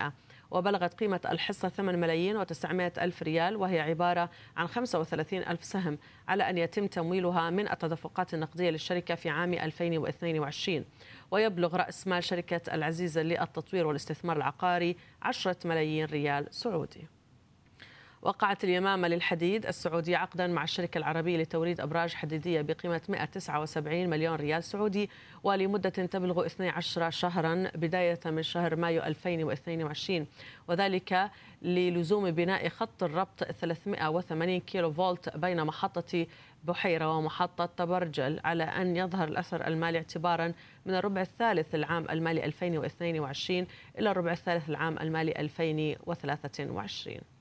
46% 0.00 0.12
وبلغت 0.50 0.94
قيمة 0.94 1.20
الحصة 1.30 1.68
8 1.68 1.98
ملايين 1.98 2.44
و900 2.44 2.98
ألف 2.98 3.22
ريال 3.22 3.56
وهي 3.56 3.80
عبارة 3.80 4.30
عن 4.56 4.66
35 4.66 5.38
ألف 5.38 5.64
سهم 5.64 5.98
على 6.28 6.50
أن 6.50 6.58
يتم 6.58 6.86
تمويلها 6.86 7.50
من 7.50 7.70
التدفقات 7.70 8.34
النقدية 8.34 8.70
للشركة 8.70 9.14
في 9.14 9.28
عام 9.28 9.54
2022 9.54 10.84
ويبلغ 11.30 11.76
رأس 11.76 12.06
مال 12.06 12.24
شركة 12.24 12.74
العزيزة 12.74 13.22
للتطوير 13.22 13.86
والاستثمار 13.86 14.36
العقاري 14.36 14.96
10 15.22 15.56
ملايين 15.64 16.04
ريال 16.04 16.46
سعودي. 16.50 17.06
وقعت 18.24 18.64
اليمامة 18.64 19.08
للحديد 19.08 19.66
السعودية 19.66 20.16
عقدا 20.16 20.46
مع 20.46 20.64
الشركة 20.64 20.98
العربية 20.98 21.36
لتوريد 21.36 21.80
أبراج 21.80 22.14
حديدية 22.14 22.60
بقيمة 22.60 23.00
179 23.08 24.10
مليون 24.10 24.34
ريال 24.34 24.64
سعودي 24.64 25.10
ولمدة 25.42 25.88
تبلغ 25.88 26.46
12 26.46 27.10
شهرا 27.10 27.70
بداية 27.74 28.20
من 28.26 28.42
شهر 28.42 28.76
مايو 28.76 29.02
2022 29.02 30.26
وذلك 30.68 31.30
للزوم 31.62 32.30
بناء 32.30 32.68
خط 32.68 33.02
الربط 33.02 33.44
380 33.44 34.60
كيلو 34.60 34.92
فولت 34.92 35.36
بين 35.36 35.64
محطة 35.64 36.26
بحيرة 36.64 37.16
ومحطة 37.16 37.66
تبرجل 37.66 38.40
على 38.44 38.64
أن 38.64 38.96
يظهر 38.96 39.28
الأثر 39.28 39.66
المالي 39.66 39.98
اعتبارا 39.98 40.52
من 40.86 40.94
الربع 40.94 41.20
الثالث 41.20 41.74
العام 41.74 42.06
المالي 42.10 42.44
2022 42.44 43.66
إلى 43.98 44.10
الربع 44.10 44.32
الثالث 44.32 44.68
العام 44.68 44.98
المالي 44.98 45.32
2023 45.32 47.33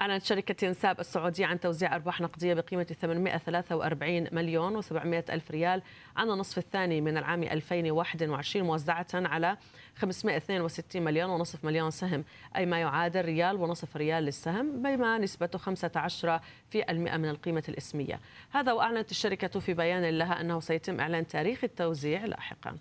أعلنت 0.00 0.24
شركة 0.24 0.64
ينساب 0.64 1.00
السعودية 1.00 1.46
عن 1.46 1.60
توزيع 1.60 1.94
أرباح 1.94 2.20
نقدية 2.20 2.54
بقيمة 2.54 2.84
843 2.84 4.26
مليون 4.32 4.82
و700 4.82 5.30
ألف 5.30 5.50
ريال 5.50 5.82
عن 6.16 6.30
النصف 6.30 6.58
الثاني 6.58 7.00
من 7.00 7.16
العام 7.16 7.42
2021 7.42 8.66
موزعة 8.66 9.06
على 9.14 9.56
562 9.96 11.02
مليون 11.02 11.30
ونصف 11.30 11.64
مليون 11.64 11.90
سهم 11.90 12.24
أي 12.56 12.66
ما 12.66 12.80
يعادل 12.80 13.24
ريال 13.24 13.56
ونصف 13.56 13.96
ريال 13.96 14.24
للسهم 14.24 14.82
بما 14.82 15.18
نسبته 15.18 15.58
15 15.58 16.40
في 16.70 16.90
المئة 16.90 17.16
من 17.16 17.28
القيمة 17.28 17.64
الإسمية. 17.68 18.20
هذا 18.50 18.72
وأعلنت 18.72 19.10
الشركة 19.10 19.60
في 19.60 19.74
بيان 19.74 20.04
لها 20.18 20.40
أنه 20.40 20.60
سيتم 20.60 21.00
إعلان 21.00 21.26
تاريخ 21.26 21.64
التوزيع 21.64 22.24
لاحقا. 22.24 22.76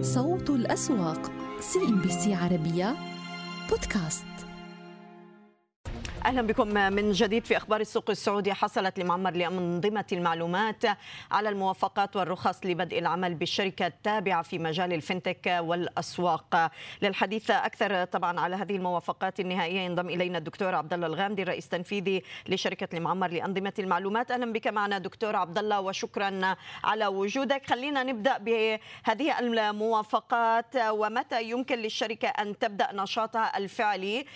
صوت 0.00 0.50
الأسواق 0.50 1.32
CNBC 1.60 2.34
عربية 2.34 2.96
بودكاست. 3.70 4.27
أهلا 6.26 6.42
بكم 6.42 6.68
من 6.68 7.12
جديد 7.12 7.44
في 7.44 7.56
أخبار 7.56 7.80
السوق 7.80 8.10
السعودي. 8.10 8.54
حصلت 8.54 8.98
لمعمر 8.98 9.30
لأنظمة 9.30 10.04
المعلومات 10.12 10.84
على 11.30 11.48
الموافقات 11.48 12.16
والرخص 12.16 12.66
لبدء 12.66 12.98
العمل 12.98 13.34
بالشركة 13.34 13.86
التابعة 13.86 14.42
في 14.42 14.58
مجال 14.58 14.92
ال 14.92 15.00
fintech 15.00 15.58
والأسواق. 15.60 16.70
للحديث 17.02 17.50
أكثر 17.50 18.04
طبعا 18.04 18.40
على 18.40 18.56
هذه 18.56 18.76
الموافقات 18.76 19.40
النهائية 19.40 19.80
ينضم 19.80 20.08
إلينا 20.08 20.38
الدكتور 20.38 20.74
عبد 20.74 20.92
الله 20.94 21.06
الغامدي 21.06 21.42
الرئيس 21.42 21.64
التنفيذي 21.64 22.22
لشركة 22.48 22.96
المعمر 22.96 23.28
لأنظمة 23.30 23.72
المعلومات. 23.78 24.30
أهلا 24.30 24.52
بك 24.52 24.66
معنا 24.66 24.98
دكتور 24.98 25.36
عبد 25.36 25.58
الله 25.58 25.80
وشكرا 25.80 26.56
على 26.84 27.06
وجودك. 27.06 27.66
خلينا 27.66 28.02
نبدأ 28.02 28.38
بهذه 28.38 29.38
الموافقات. 29.38 30.76
ومتى 30.76 31.42
يمكن 31.42 31.78
للشركة 31.78 32.28
أن 32.28 32.58
تبدأ 32.58 32.88
نشاطها 32.92 33.58
الفعلي؟ 33.58 34.26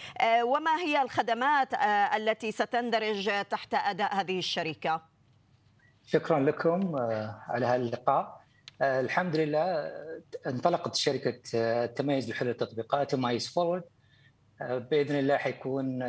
وما 0.43 0.77
هي 0.77 1.03
الخدمات 1.03 1.72
آه، 1.72 1.72
التي 2.17 2.53
ستندرج 2.53 3.31
تحت 3.51 3.75
أداء 3.75 4.15
هذه 4.15 4.39
الشركة؟ 4.39 5.03
شكرا 6.07 6.41
لكم 6.41 6.97
آه، 6.97 7.43
على 7.49 7.67
هذا 7.67 7.77
اللقاء. 7.77 8.43
آه، 8.83 9.01
الحمد 9.01 9.37
لله 9.37 9.91
انطلقت 10.47 10.95
شركة 10.95 11.41
التميز 11.55 12.31
لحل 12.31 12.49
التطبيقات 12.49 13.15
مايس 13.15 13.55
فورورد 13.55 13.83
بإذن 14.61 15.19
الله 15.19 15.37
حيكون 15.37 16.03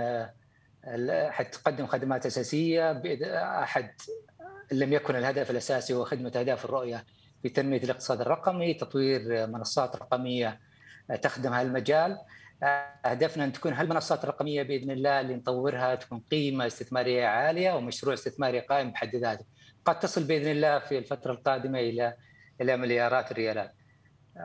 حتقدم 1.29 1.87
خدمات 1.87 2.25
أساسية. 2.25 3.01
أحد 3.63 3.91
لم 4.71 4.93
يكن 4.93 5.15
الهدف 5.15 5.51
الأساسي 5.51 5.93
هو 5.93 6.05
خدمة 6.05 6.31
أهداف 6.35 6.65
الرؤية 6.65 7.05
في 7.41 7.49
تنميه 7.49 7.83
الاقتصاد 7.83 8.21
الرقمي، 8.21 8.73
تطوير 8.73 9.47
منصات 9.47 9.95
رقمية 9.95 10.59
تخدم 11.21 11.53
هالمجال، 11.53 12.17
هدفنا 13.05 13.43
أن 13.43 13.51
تكون 13.51 13.73
هالمنصات 13.73 14.23
الرقمية 14.23 14.63
بإذن 14.63 14.91
الله 14.91 15.21
اللي 15.21 15.35
نطورها 15.35 15.95
تكون 15.95 16.23
قيمة 16.31 16.67
استثمارية 16.67 17.25
عالية 17.25 17.71
ومشروع 17.71 18.13
استثماري 18.13 18.59
قائم 18.59 18.91
بحد 18.91 19.15
ذاته. 19.15 19.45
قد 19.85 19.99
تصل 19.99 20.23
بإذن 20.23 20.51
الله 20.51 20.79
في 20.79 20.97
الفترة 20.97 21.31
القادمة 21.31 21.79
إلى 21.79 22.13
إلى 22.61 22.77
مليارات 22.77 23.31
الريالات. 23.31 23.73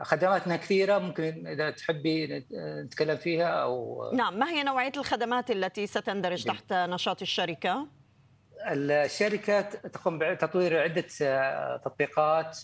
خدماتنا 0.03 0.55
كثيرة 0.55 0.97
ممكن 0.97 1.47
إذا 1.47 1.69
تحبي 1.69 2.45
نتكلم 2.85 3.17
فيها 3.17 3.47
أو 3.47 4.03
نعم 4.13 4.39
ما 4.39 4.49
هي 4.49 4.63
نوعية 4.63 4.91
الخدمات 4.97 5.51
التي 5.51 5.87
ستندرج 5.87 6.43
تحت 6.43 6.73
نشاط 6.73 7.21
الشركة؟ 7.21 7.87
الشركة 8.71 9.61
تقوم 9.61 10.19
بتطوير 10.19 10.81
عدة 10.81 11.07
تطبيقات 11.77 12.59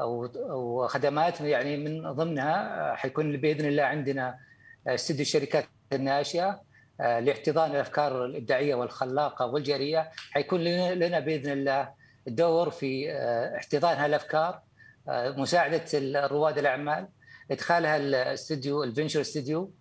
أو 0.00 0.26
أو 0.26 0.86
خدمات 0.86 1.40
يعني 1.40 1.76
من 1.76 2.12
ضمنها 2.12 2.94
حيكون 2.94 3.36
بإذن 3.36 3.66
الله 3.66 3.82
عندنا 3.82 4.38
استديو 4.86 5.22
الشركات 5.22 5.64
الناشئة 5.92 6.60
آه، 7.00 7.20
لاحتضان 7.20 7.70
الأفكار 7.70 8.24
الإبداعية 8.24 8.74
والخلاقة 8.74 9.46
والجريئه 9.46 10.10
حيكون 10.30 10.60
لنا 10.92 11.20
بإذن 11.20 11.52
الله 11.52 11.88
دور 12.26 12.70
في 12.70 13.12
آه، 13.12 13.56
احتضان 13.56 13.96
هالأفكار 13.96 14.62
آه، 15.08 15.30
مساعدة 15.30 15.84
رواد 16.26 16.58
الأعمال 16.58 17.08
إدخالها 17.50 17.96
الاستديو 17.96 18.84
ال 18.84 18.89
venture 18.89 19.20
studio 19.20 19.72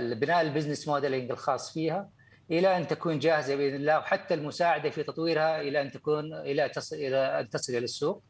بناء 0.00 0.40
ال 0.40 0.45
business 0.45 0.88
modeling 0.88 1.30
الخاص 1.30 1.72
فيها 1.72 2.08
إلى 2.50 2.76
أن 2.76 2.86
تكون 2.86 3.18
جاهزة 3.18 3.56
بإذن 3.56 3.74
الله 3.74 3.98
وحتى 3.98 4.34
المساعدة 4.34 4.90
في 4.90 5.02
تطويرها 5.02 5.60
إلى 5.60 5.82
أن 5.82 5.90
تكون 5.90 6.34
إلى 6.34 6.68
تصل 6.68 6.96
إلى 6.96 7.40
أن 7.40 7.48
تصل 7.48 7.72
إلى 7.72 7.84
السوق. 7.84 8.22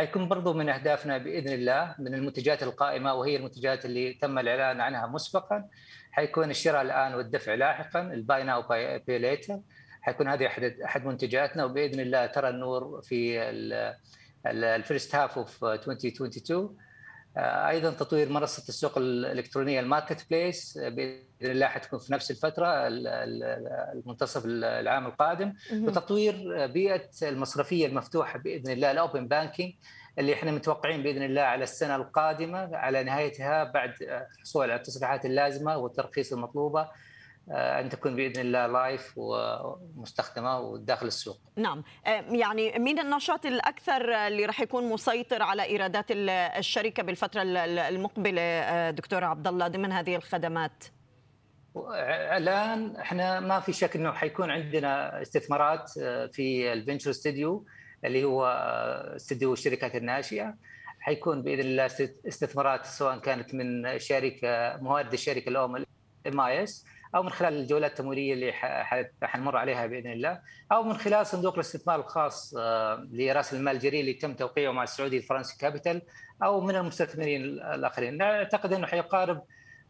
حيكون 0.00 0.28
برضو 0.28 0.52
من 0.52 0.68
أهدافنا 0.68 1.18
بإذن 1.18 1.52
الله 1.52 1.94
من 1.98 2.14
المنتجات 2.14 2.62
القائمة 2.62 3.14
وهي 3.14 3.36
المنتجات 3.36 3.84
اللي 3.84 4.12
تم 4.12 4.38
الإعلان 4.38 4.80
عنها 4.80 5.06
مسبقا 5.06 5.68
حيكون 6.12 6.50
الشراء 6.50 6.82
الآن 6.82 7.14
والدفع 7.14 7.54
لاحقا 7.54 8.00
ال 8.00 8.11
buy 8.11 8.42
now 8.42 8.62
pay 8.62 9.18
later 9.18 9.60
حيكون 10.02 10.28
هذه 10.28 10.46
أحد 10.46 10.64
أحد 10.64 11.04
منتجاتنا 11.04 11.64
وبإذن 11.64 12.00
الله 12.00 12.26
ترى 12.26 12.48
النور 12.48 13.00
في 13.02 13.42
ال 14.46 14.57
first 14.57 15.14
half 15.14 15.38
of 15.38 15.64
2022 15.64 16.76
أيضا 17.36 17.90
تطوير 17.90 18.28
منصة 18.28 18.62
السوق 18.68 18.98
الإلكترونية 18.98 19.80
ال 19.80 20.26
marketplace 20.30 20.78
بإذن 20.78 21.22
الله 21.42 21.66
حتكون 21.66 21.98
في 21.98 22.12
نفس 22.12 22.30
الفترة 22.30 22.66
المنتصف 23.94 24.42
العام 24.46 25.06
القادم. 25.06 25.52
وتطوير 25.72 26.66
بيئة 26.66 27.08
المصرفية 27.22 27.86
المفتوحة 27.86 28.38
بإذن 28.38 28.70
الله 28.72 28.90
ال 28.90 28.98
open 28.98 29.28
banking 29.28 29.72
اللي 30.18 30.34
إحنا 30.34 30.50
متوقعين 30.52 31.02
بإذن 31.02 31.22
الله 31.22 31.42
على 31.42 31.62
السنة 31.64 31.96
القادمة 31.96 32.76
على 32.76 33.02
نهايتها 33.04 33.64
بعد 33.64 33.92
الحصول 34.36 34.62
على 34.70 34.74
التصريحات 34.74 35.24
اللازمة 35.26 35.76
والترخيص 35.76 36.32
المطلوبة 36.32 36.88
أن 37.50 37.88
تكون 37.88 38.16
بإذن 38.16 38.40
الله 38.40 38.66
live 38.66 39.12
ومستخدمة 39.16 40.58
وداخل 40.60 41.06
السوق. 41.06 41.40
نعم 41.56 41.84
يعني 42.30 42.78
مين 42.78 42.98
النشاط 42.98 43.46
الأكثر 43.46 44.26
اللي 44.26 44.44
راح 44.44 44.60
يكون 44.60 44.88
مسيطر 44.88 45.42
على 45.42 45.64
إيرادات 45.64 46.06
الشركة 46.10 47.02
بالفترة 47.02 47.42
المقبلة 47.42 48.90
دكتور 48.90 49.24
عبد 49.24 49.48
الله 49.48 49.68
ضمن 49.68 49.92
هذه 49.92 50.16
الخدمات؟ 50.16 50.84
الآن 52.36 52.96
إحنا 52.96 53.40
ما 53.40 53.60
في 53.60 53.72
شك 53.72 53.96
إنه 53.96 54.12
حيكون 54.12 54.50
عندنا 54.50 55.22
استثمارات 55.22 55.90
في 56.32 56.72
ال 56.72 56.77
venture 56.77 57.12
studio 57.12 57.66
اللي 58.04 58.24
هو 58.24 58.46
استديو 59.16 59.52
الشركات 59.52 59.94
الناشئة 59.94 60.54
حيكون 61.00 61.42
بإذن 61.42 61.60
الله 61.60 61.86
استثمارات 62.28 62.86
سواء 62.86 63.18
كانت 63.18 63.54
من 63.54 63.98
شركة 63.98 64.76
موارد 64.76 65.12
الشركة 65.12 65.48
الأم 65.48 65.84
MIS 66.26 66.86
أو 67.14 67.22
من 67.22 67.30
خلال 67.30 67.52
الجولات 67.54 67.90
التمويلية 67.90 68.32
اللي 68.34 68.52
حنمر 69.22 69.56
عليها 69.56 69.86
بإذن 69.86 70.12
الله 70.12 70.40
أو 70.72 70.82
من 70.82 70.94
خلال 70.94 71.26
صندوق 71.26 71.54
الاستثمار 71.54 72.00
الخاص 72.00 72.54
آه، 72.58 73.08
لرأس 73.12 73.54
المال 73.54 73.74
الجريء 73.76 74.00
اللي 74.00 74.12
تم 74.12 74.34
توقيعه 74.34 74.72
مع 74.72 74.82
السعودي 74.82 75.16
الفرنسي 75.16 75.58
Capital 75.58 76.02
أو 76.42 76.60
من 76.60 76.76
المستثمرين 76.76 77.42
الآخرين 77.44 78.16
نعتقد 78.16 78.72
إنه 78.72 78.86
حيقارب 78.86 79.42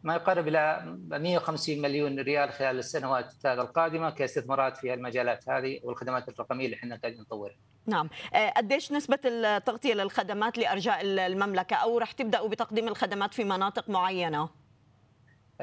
ما 0.03 0.15
يقارب 0.15 0.47
إلى 0.47 0.95
150 1.09 1.81
مليون 1.81 2.19
ريال 2.19 2.51
خلال 2.51 2.79
السنوات 2.79 3.31
الثلاثه 3.31 3.61
القادمة 3.61 4.09
كاستثمارات 4.09 4.77
في 4.77 4.93
المجالات 4.93 5.49
هذه 5.49 5.79
والخدمات 5.83 6.29
الرقمية 6.29 6.65
اللي 6.65 6.75
إحنا 6.75 6.95
قاعدين 6.95 7.21
نطورها. 7.21 7.55
نعم، 7.87 8.09
آه، 8.33 8.49
قديش 8.49 8.91
نسبة 8.91 9.19
التغطية 9.25 9.93
للخدمات 9.93 10.57
لأرجاء 10.57 11.01
المملكة 11.03 11.75
أو 11.75 11.97
راح 11.97 12.11
تبدأوا 12.11 12.49
بتقديم 12.49 12.87
الخدمات 12.87 13.33
في 13.33 13.43
مناطق 13.43 13.89
معينة؟ 13.89 14.60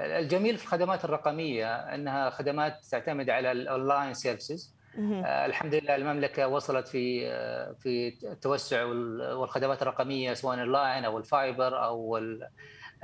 الجميل 0.07 0.57
في 0.57 0.65
الخدمات 0.65 1.05
الرقمية 1.05 1.75
أنها 1.77 2.31
خدمات 2.31 2.85
تعتمد 2.91 3.31
على 3.31 3.53
ال 3.53 3.62
online 3.62 4.15
services 4.15 4.75
آه، 4.99 5.47
الحمد 5.47 5.75
لله 5.75 5.97
المملكة 5.97 6.49
وصلت 6.49 6.89
في 6.89 7.27
آه، 7.27 7.73
في 7.73 8.19
التوسع 8.23 8.85
والخدمات 8.85 9.83
الرقمية 9.83 10.35
سواء 10.35 10.63
ال 10.63 10.71
line 10.71 11.05
أو 11.05 11.19
ال 11.19 11.30
fiber 11.30 11.85
أو 11.85 12.19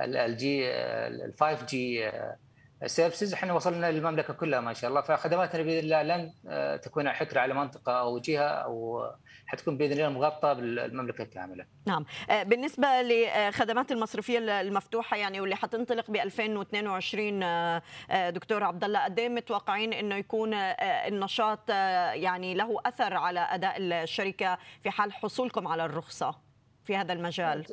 ال 0.01 1.33
G 1.39 1.65
ال 1.65 2.11
5G 2.85 2.95
services 2.95 3.33
إحنا 3.33 3.53
وصلنا 3.53 3.91
للمملكة 3.91 4.33
كلها 4.33 4.59
ما 4.59 4.73
شاء 4.73 4.89
الله 4.89 5.01
فخدماتنا 5.01 5.63
بإذن 5.63 5.79
الله 5.79 6.03
لن 6.03 6.33
آه، 6.47 6.75
تكون 6.75 7.09
حكر 7.09 7.39
على 7.39 7.53
منطقة 7.53 7.99
أو 7.99 8.19
جهة 8.19 8.47
أو 8.47 9.03
حتكون 9.45 9.77
بإذن 9.77 9.91
الله 9.91 10.09
مغطاة 10.09 10.53
بالمملكة 10.53 11.23
كاملة. 11.23 11.65
نعم، 11.87 12.05
آه، 12.29 12.43
بالنسبة 12.43 12.87
لخدمات 13.01 13.91
المصرفية 13.91 14.61
المفتوحة 14.61 15.17
يعني 15.17 15.41
واللي 15.41 15.55
حتنطلق 15.55 16.11
ب 16.11 16.15
2022 16.15 17.43
آه، 17.43 17.81
دكتور 18.29 18.63
عبد 18.63 18.83
الله 18.83 19.03
قد 19.03 19.19
إيه 19.19 19.29
متوقعين 19.29 19.93
إنه 19.93 20.15
يكون 20.15 20.53
النشاط 20.53 21.69
يعني 21.69 22.53
له 22.53 22.77
أثر 22.85 23.13
على 23.13 23.39
أداء 23.39 23.77
الشركة 23.77 24.57
في 24.83 24.89
حال 24.89 25.13
حصولكم 25.13 25.67
على 25.67 25.85
الرخصة 25.85 26.35
في 26.83 26.97
هذا 26.97 27.13
المجال؟ 27.13 27.65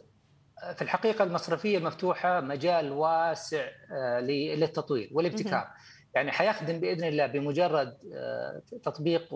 في 0.77 0.83
الحقيقة 0.83 1.25
المصرفية 1.25 1.79
المفتوحه 1.79 2.41
مجال 2.41 2.93
واسع 2.93 3.69
آه، 3.93 4.21
للتطوير 4.21 5.11
والابتكار. 5.13 5.69
يعني 6.15 6.33
حيخدم 6.33 6.81
بإذن 6.81 7.05
الله 7.05 7.27
بمجرد 7.27 7.99
آه، 8.15 8.63
تطبيق 8.83 9.35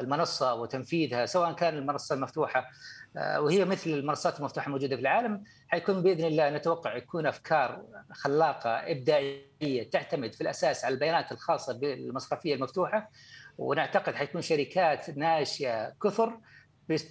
المنصه 0.00 0.54
وتنفيذها 0.54 1.26
سواء 1.26 1.52
كان 1.52 1.76
المنصة 1.76 2.14
المفتوحة 2.14 2.70
آه، 3.16 3.40
وهي 3.40 3.64
مثل 3.64 3.90
المنصات 3.90 4.38
المفتوحة 4.38 4.66
الموجوده 4.66 4.96
في 4.96 5.02
العالم 5.02 5.44
حيكون 5.68 6.02
بإذن 6.02 6.24
الله 6.24 6.50
نتوقع 6.50 6.96
يكون 6.96 7.26
أفكار 7.26 7.84
خلاقة 8.12 8.70
إبداعية 8.70 9.90
تعتمد 9.92 10.34
في 10.34 10.40
الأساس 10.40 10.84
على 10.84 10.94
البيانات 10.94 11.32
الخاصة 11.32 11.78
بالمصرفية 11.78 12.54
المفتوحة. 12.54 13.10
ونعتقد 13.58 14.14
حيكون 14.14 14.42
شركات 14.42 15.18
ناشئة 15.18 15.94
كثر 16.02 16.38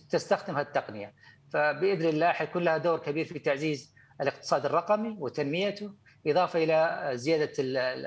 تستخدم 0.09 0.57
هذه 0.57 0.65
التقنية. 0.65 1.13
فبإذن 1.53 2.09
الله 2.09 2.31
حيكون 2.31 2.63
لها 2.63 2.77
دور 2.77 2.99
كبير 2.99 3.25
في 3.25 3.39
تعزيز 3.39 3.95
الاقتصاد 4.21 4.65
الرقمي 4.65 5.15
وتنميته 5.19 5.93
إضافة 6.27 6.63
إلى 6.63 7.11
زيادة 7.17 7.53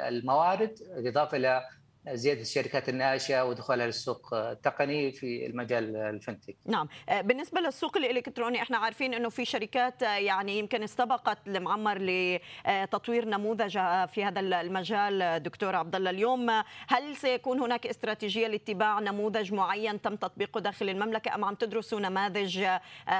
الموارد 0.09 0.79
إضافة 1.07 1.37
إلى 1.37 1.63
زيادة 2.09 2.41
الشركات 2.41 2.89
الناشئة 2.89 3.43
ودخولها 3.43 3.87
للسوق 3.87 4.35
التقني 4.35 5.13
في 5.13 5.47
المجال 5.47 5.97
الفنتك. 5.97 6.57
نعم، 6.67 6.89
بالنسبة 7.09 7.61
للسوق 7.61 7.97
الإلكتروني 7.97 8.63
إحنا 8.63 8.79
عارفين 8.79 9.15
إنه 9.15 9.29
في 9.29 9.45
شركات 9.45 10.03
يعني 10.03 10.59
يمكن 10.59 10.83
استبقت 10.83 11.39
المعمر 11.47 11.99
لتطوير 12.01 13.29
نموذج 13.29 13.73
في 14.07 14.25
هذا 14.25 14.41
المجال 14.41 15.43
دكتور 15.43 15.77
عبد 15.77 15.97
الله 15.97 16.11
اليوم 16.11 16.51
هل 16.89 17.17
سيكون 17.17 17.61
هناك 17.61 17.87
استراتيجية 17.87 18.47
لاتباع 18.47 19.01
نموذج 19.01 19.53
معين 19.53 20.03
تم 20.03 20.17
تطبيقه 20.17 20.61
داخل 20.61 20.89
المملكة 20.89 21.35
أم 21.35 21.45
عم 21.45 21.55
تدرسوا 21.55 22.01
نماذج 22.01 22.67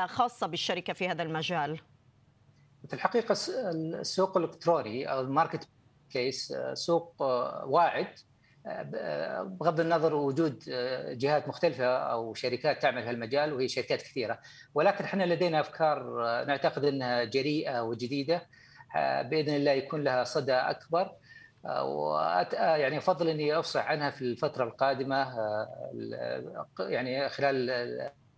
خاصة 0.07 0.47
بالشركة 0.47 0.93
في 0.93 1.09
هذا 1.09 1.23
المجال؟ 1.23 1.81
في 2.89 2.95
الحقيقة 2.95 3.37
السوق 3.51 4.37
الإلكتروني 4.37 5.13
أو 5.13 5.21
الماركت 5.21 5.69
بليس 6.15 6.55
سوق 6.75 7.23
واعد 7.65 8.09
بغض 9.45 9.81
النظر 9.81 10.15
وجود 10.15 10.59
جهات 11.11 11.49
مختلفة 11.49 11.85
أو 11.87 12.35
شركات 12.35 12.83
تعمل 12.83 13.03
في 13.03 13.11
المجال 13.11 13.53
وهي 13.53 13.69
شركات 13.69 14.03
كثيرة 14.03 14.39
ولكن 14.75 15.05
إحنا 15.05 15.25
لدينا 15.25 15.61
أفكار 15.61 16.05
نعتقد 16.45 16.85
إنها 16.85 17.25
جريئة 17.25 17.81
وجديدة 17.83 18.47
بإذن 18.95 19.55
الله 19.55 19.73
يكون 19.73 20.05
لها 20.05 20.25
صدى 20.25 20.53
أكبر 20.53 21.13
يعني 22.53 22.99
أفضل 22.99 23.29
إني 23.29 23.59
أفصح 23.59 23.87
عنها 23.87 24.11
في 24.11 24.23
الفترة 24.23 24.65
القادمة 24.65 25.37
يعني 26.81 27.29
خلال 27.29 27.71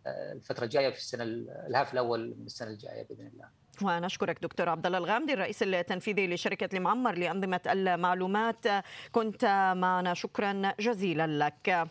الفترة 0.07 0.65
الجاية 0.65 0.91
في 0.91 0.97
السنة 0.97 1.25
الهاف 1.69 1.93
الأول 1.93 2.35
من 2.39 2.47
السنة 2.47 2.71
الجاية 2.71 3.07
بإذن 3.09 3.27
الله. 3.27 3.62
ونشكرك 3.83 4.43
دكتور 4.43 4.69
عبد 4.69 4.87
الله 4.87 4.99
الغامدي 4.99 5.33
الرئيس 5.33 5.63
التنفيذي 5.63 6.27
لشركة 6.27 6.77
المعمر 6.77 7.15
لأنظمة 7.15 7.61
المعلومات. 7.67 8.65
كنت 9.13 9.45
معنا 9.77 10.15
شكرا 10.15 10.73
جزيلا 10.81 11.27
لك. 11.27 11.89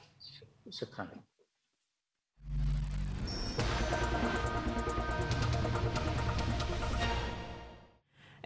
شكرا. 0.69 1.07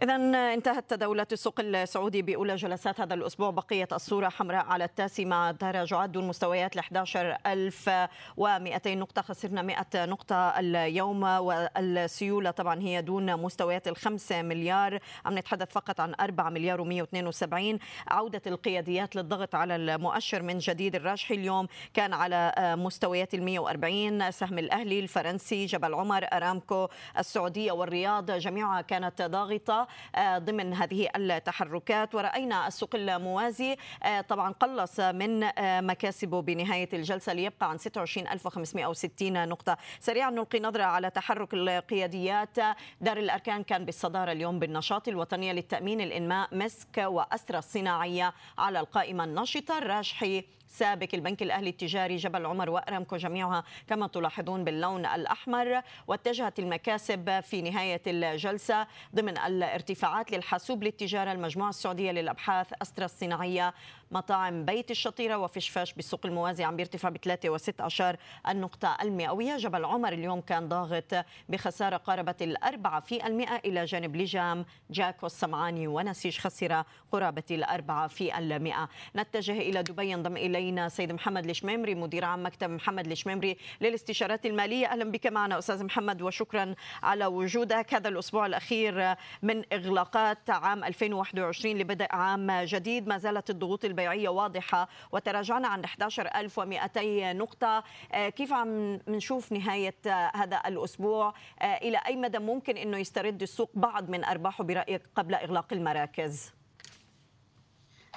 إذا 0.02 0.16
انتهت 0.54 0.90
تداولات 0.90 1.32
السوق 1.32 1.60
السعودي 1.60 2.22
بأولى 2.22 2.56
جلسات 2.56 3.00
هذا 3.00 3.14
الأسبوع 3.14 3.50
بقية 3.50 3.88
الصورة 3.92 4.28
حمراء 4.28 4.66
على 4.66 4.84
التاسي 4.84 5.24
مع 5.24 5.52
تراجعات 5.52 6.10
دون 6.10 6.28
مستويات 6.28 6.76
ل 6.76 6.78
11200 6.78 8.94
نقطة 8.94 9.22
خسرنا 9.22 9.62
100 9.62 9.86
نقطة 9.94 10.48
اليوم 10.48 11.22
والسيولة 11.22 12.50
طبعا 12.50 12.80
هي 12.80 13.02
دون 13.02 13.36
مستويات 13.36 13.88
ال 13.88 13.96
5 13.96 14.42
مليار. 14.42 14.98
عم 15.26 15.38
نتحدث 15.38 15.72
فقط 15.72 16.00
عن 16.00 16.14
4 16.20 16.50
مليار 16.50 16.84
و172 16.84 17.78
عودة 18.08 18.42
القياديات 18.46 19.16
للضغط 19.16 19.54
على 19.54 19.76
المؤشر 19.76 20.42
من 20.42 20.58
جديد 20.58 20.94
الراجحي 20.94 21.34
اليوم 21.34 21.66
كان 21.94 22.12
على 22.12 22.52
مستويات 22.78 23.34
ال 23.34 23.42
140 23.42 24.30
سهم 24.30 24.58
الأهلي 24.58 25.00
الفرنسي 25.00 25.66
جبل 25.66 25.94
عمر 25.94 26.24
أرامكو 26.32 26.88
السعودية 27.18 27.72
والرياض 27.72 28.30
جميعها 28.30 28.80
كانت 28.80 29.22
ضاغطة. 29.22 29.85
آه، 30.14 30.38
ضمن 30.38 30.74
هذه 30.74 31.08
التحركات. 31.16 32.14
ورأينا 32.14 32.66
السوق 32.66 32.94
الموازي 32.94 33.76
آه، 34.02 34.20
طبعا 34.20 34.52
قلص 34.52 35.00
من 35.00 35.42
آه، 35.42 35.80
مكاسبه 35.80 36.42
بنهاية 36.42 36.88
الجلسة 36.92 37.32
ليبقى 37.32 37.70
عن 37.70 37.78
26560 37.78 39.48
نقطة. 39.48 39.76
سريعا 40.00 40.30
نلقي 40.30 40.60
نظرة 40.60 40.84
على 40.84 41.10
تحرك 41.10 41.54
القياديات. 41.54 42.58
دار 43.00 43.16
الأركان 43.16 43.62
كان 43.62 43.84
بالصدارة 43.84 44.32
اليوم 44.32 44.58
بالنشاط 44.58 45.08
الوطنية 45.08 45.52
للتأمين 45.52 46.00
الإنماء 46.00 46.48
مسك 46.52 46.98
وأسرى 46.98 47.58
الصناعية 47.58 48.34
على 48.58 48.80
القائمة 48.80 49.24
النشطة 49.24 49.78
الراجحي 49.78 50.44
سابك 50.68 51.14
البنك 51.14 51.42
الأهلي 51.42 51.70
التجاري 51.70 52.16
جبل 52.16 52.46
عمر 52.46 52.70
وأرامكو 52.70 53.16
جميعها 53.16 53.64
كما 53.88 54.06
تلاحظون 54.06 54.64
باللون 54.64 55.06
الأحمر 55.06 55.82
واتجهت 56.06 56.58
المكاسب 56.58 57.40
في 57.40 57.62
نهاية 57.62 58.02
الجلسة 58.06 58.86
ضمن 59.14 59.38
الارتفاعات 59.38 60.32
للحاسوب 60.32 60.84
للتجارة 60.84 61.32
المجموعة 61.32 61.68
السعودية 61.68 62.10
للأبحاث 62.10 62.72
أسترا 62.82 63.04
الصناعية. 63.04 63.74
مطاعم 64.10 64.64
بيت 64.64 64.90
الشطيرة 64.90 65.36
وفشفاش 65.36 65.92
بالسوق 65.92 66.26
الموازي 66.26 66.64
عم 66.64 66.76
بيرتفع 66.76 67.08
ب 67.08 67.16
3.16 67.16 68.16
النقطة 68.48 68.96
المئوية 69.02 69.56
جبل 69.56 69.84
عمر 69.84 70.12
اليوم 70.12 70.40
كان 70.40 70.68
ضاغط 70.68 71.14
بخسارة 71.48 71.96
قاربت 71.96 72.42
الأربعة 72.42 73.00
في 73.00 73.26
المئة 73.26 73.56
إلى 73.56 73.84
جانب 73.84 74.16
لجام. 74.16 74.64
جاكو 74.90 75.26
السمعاني 75.26 75.86
ونسيج 75.86 76.38
خسر 76.38 76.82
قرابة 77.12 77.42
الأربعة 77.50 78.08
في 78.08 78.38
المئة. 78.38 78.88
نتجه 79.16 79.52
إلى 79.52 79.82
دبي 79.82 80.10
ينضم 80.10 80.36
إلينا 80.36 80.88
سيد 80.88 81.12
محمد 81.12 81.48
الشميمري 81.48 81.94
مدير 81.94 82.24
عام 82.24 82.46
مكتب 82.46 82.70
محمد 82.70 83.10
الشميمري 83.10 83.56
للاستشارات 83.80 84.46
المالية. 84.46 84.86
أهلا 84.86 85.10
بك 85.10 85.26
معنا 85.26 85.58
أستاذ 85.58 85.84
محمد 85.84 86.22
وشكرا 86.22 86.74
على 87.02 87.26
وجودك. 87.26 87.94
هذا 87.94 88.08
الأسبوع 88.08 88.46
الأخير 88.46 89.14
من 89.42 89.62
إغلاقات 89.72 90.50
عام 90.50 90.84
2021 90.84 91.78
لبدء 91.78 92.06
عام 92.10 92.50
جديد. 92.50 93.08
ما 93.08 93.18
زالت 93.18 93.50
الضغوط 93.50 93.84
البيعية 93.96 94.28
واضحة 94.28 94.88
وتراجعنا 95.12 95.68
عن 95.68 95.84
11200 95.84 97.32
نقطة 97.32 97.84
كيف 98.12 98.52
عم 98.52 99.00
نشوف 99.08 99.52
نهاية 99.52 99.94
هذا 100.34 100.62
الأسبوع 100.66 101.34
إلى 101.62 102.00
أي 102.06 102.16
مدى 102.16 102.38
ممكن 102.38 102.76
أنه 102.76 102.98
يسترد 102.98 103.42
السوق 103.42 103.70
بعض 103.74 104.10
من 104.10 104.24
أرباحه 104.24 104.64
برأيك 104.64 105.02
قبل 105.16 105.34
إغلاق 105.34 105.72
المراكز؟ 105.72 106.52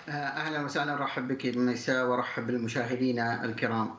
أهلا 0.07 0.65
وسهلا 0.65 0.93
أرحب 0.93 1.27
بك 1.27 1.45
نيساء 1.45 2.05
وأرحب 2.05 2.47
بالمشاهدين 2.47 3.19
الكرام. 3.19 3.95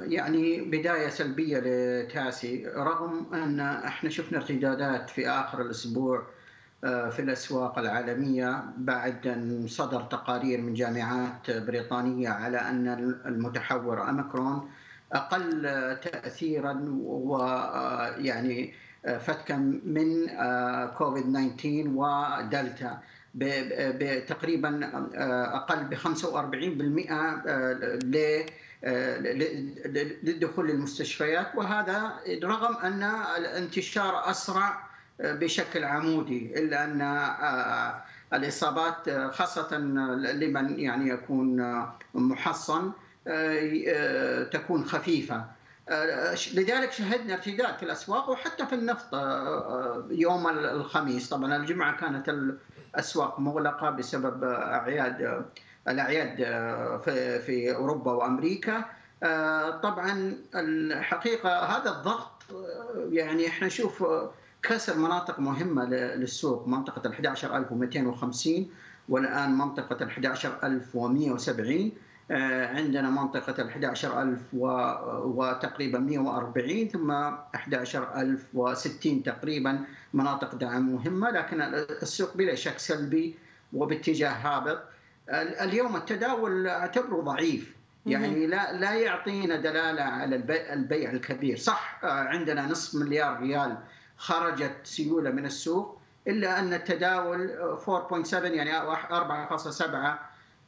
يعني 0.00 0.60
بداية 0.60 1.08
سلبية 1.08 1.58
لتاسي 1.58 2.66
رغم 2.76 3.34
أن 3.34 3.60
إحنا 3.60 4.10
شفنا 4.10 4.38
ارتدادات 4.38 5.10
في 5.10 5.28
آخر 5.28 5.62
الأسبوع 5.62 6.18
آه، 6.18 6.39
في 6.80 7.18
الأسواق 7.18 7.78
العالمية 7.78 8.64
بعد 8.76 9.26
أن 9.26 9.66
صدر 9.68 10.02
تقارير 10.02 10.60
من 10.60 10.74
جامعات 10.74 11.50
بريطانية 11.50 12.28
على 12.28 12.58
أن 12.58 12.88
المتحور 13.26 14.10
أميكرون 14.10 14.70
أقل 15.12 15.62
تاثيرا 16.02 16.84
ويعني 17.04 18.74
آه، 19.06 19.18
فتكا 19.18 19.56
من 19.84 20.28
آه، 20.28 20.86
كوفيد 20.86 21.24
19 21.56 21.88
ودلتا 21.88 22.98
بتقريبا 23.34 24.90
أقل 25.54 25.84
ب 25.84 25.94
45% 25.94 26.04
للدخول 30.22 30.68
للمستشفيات. 30.68 31.54
وهذا 31.54 32.12
رغم 32.44 32.76
أن 32.76 33.02
الانتشار 33.36 34.30
أسرع 34.30 34.89
بشكل 35.22 35.84
عمودي 35.84 36.52
إلا 36.58 36.84
أن 36.84 37.00
آه، 37.00 38.02
الإصابات 38.32 39.10
خاصة 39.32 39.76
لمن 40.16 40.80
يعني 40.80 41.08
يكون 41.08 41.82
محصن 42.14 42.92
آه، 43.28 44.42
تكون 44.42 44.84
خفيفة. 44.84 45.44
لذلك 46.54 46.92
شهدنا 46.92 47.34
ارتداد 47.34 47.76
في 47.76 47.82
الأسواق 47.82 48.30
وحتى 48.30 48.66
في 48.66 48.74
النفط 48.74 49.14
آه، 49.14 50.04
يوم 50.10 50.48
الخميس. 50.48 51.28
طبعا 51.28 51.56
الجمعة 51.56 51.96
كانت 51.96 52.28
الأسواق 52.28 53.40
مغلقة 53.40 53.90
بسبب 53.90 54.44
أعياد 54.44 55.44
الأعياد 55.88 56.36
في 57.04 57.40
في 57.40 57.74
أوروبا 57.74 58.12
وأمريكا. 58.12 58.84
طبعا 59.82 60.36
الحقيقة 60.54 61.58
هذا 61.58 61.90
الضغط 61.90 62.42
يعني 63.10 63.48
إحنا 63.48 63.66
نشوف 63.66 64.04
كسر 64.62 64.98
مناطق 64.98 65.40
مهمة 65.40 65.84
للسوق 65.84 66.68
منطقة 66.68 67.06
ال 67.06 67.12
11250 67.12 68.70
والآن 69.08 69.58
منطقة 69.58 70.04
ال 70.04 70.08
11170 70.08 71.92
آه، 72.30 72.66
عندنا 72.66 73.10
منطقة 73.10 73.62
ال 73.62 73.68
11000 73.68 74.38
وتقريبا 75.24 75.98
140 75.98 76.88
ثم 76.88 77.10
11060 77.10 79.22
تقريبا 79.22 79.84
مناطق 80.14 80.54
دعم 80.54 80.92
مهمة 80.92 81.30
لكن 81.30 81.62
السوق 81.62 82.36
بلا 82.36 82.54
شك 82.54 82.78
سلبي 82.78 83.34
وباتجاه 83.72 84.30
هابط. 84.30 84.82
اليوم 85.60 85.96
التداول 85.96 86.66
أعتبره 86.66 87.20
ضعيف 87.20 87.74
يعني 88.06 88.46
لا 88.46 88.72
لا 88.72 88.94
يعطينا 88.94 89.56
دلالة 89.56 90.02
على 90.02 90.36
البيع 90.72 91.10
الكبير. 91.10 91.56
صح 91.56 92.00
آه، 92.04 92.06
عندنا 92.06 92.66
نصف 92.66 92.94
مليار 92.94 93.40
ريال 93.40 93.76
خرجت 94.20 94.76
سيولة 94.84 95.30
من 95.30 95.46
السوق 95.46 96.00
إلا 96.28 96.58
أن 96.58 96.74
التداول 96.74 97.50
4.7 97.86 98.34
يعني 98.34 98.72
4.7 98.72 100.18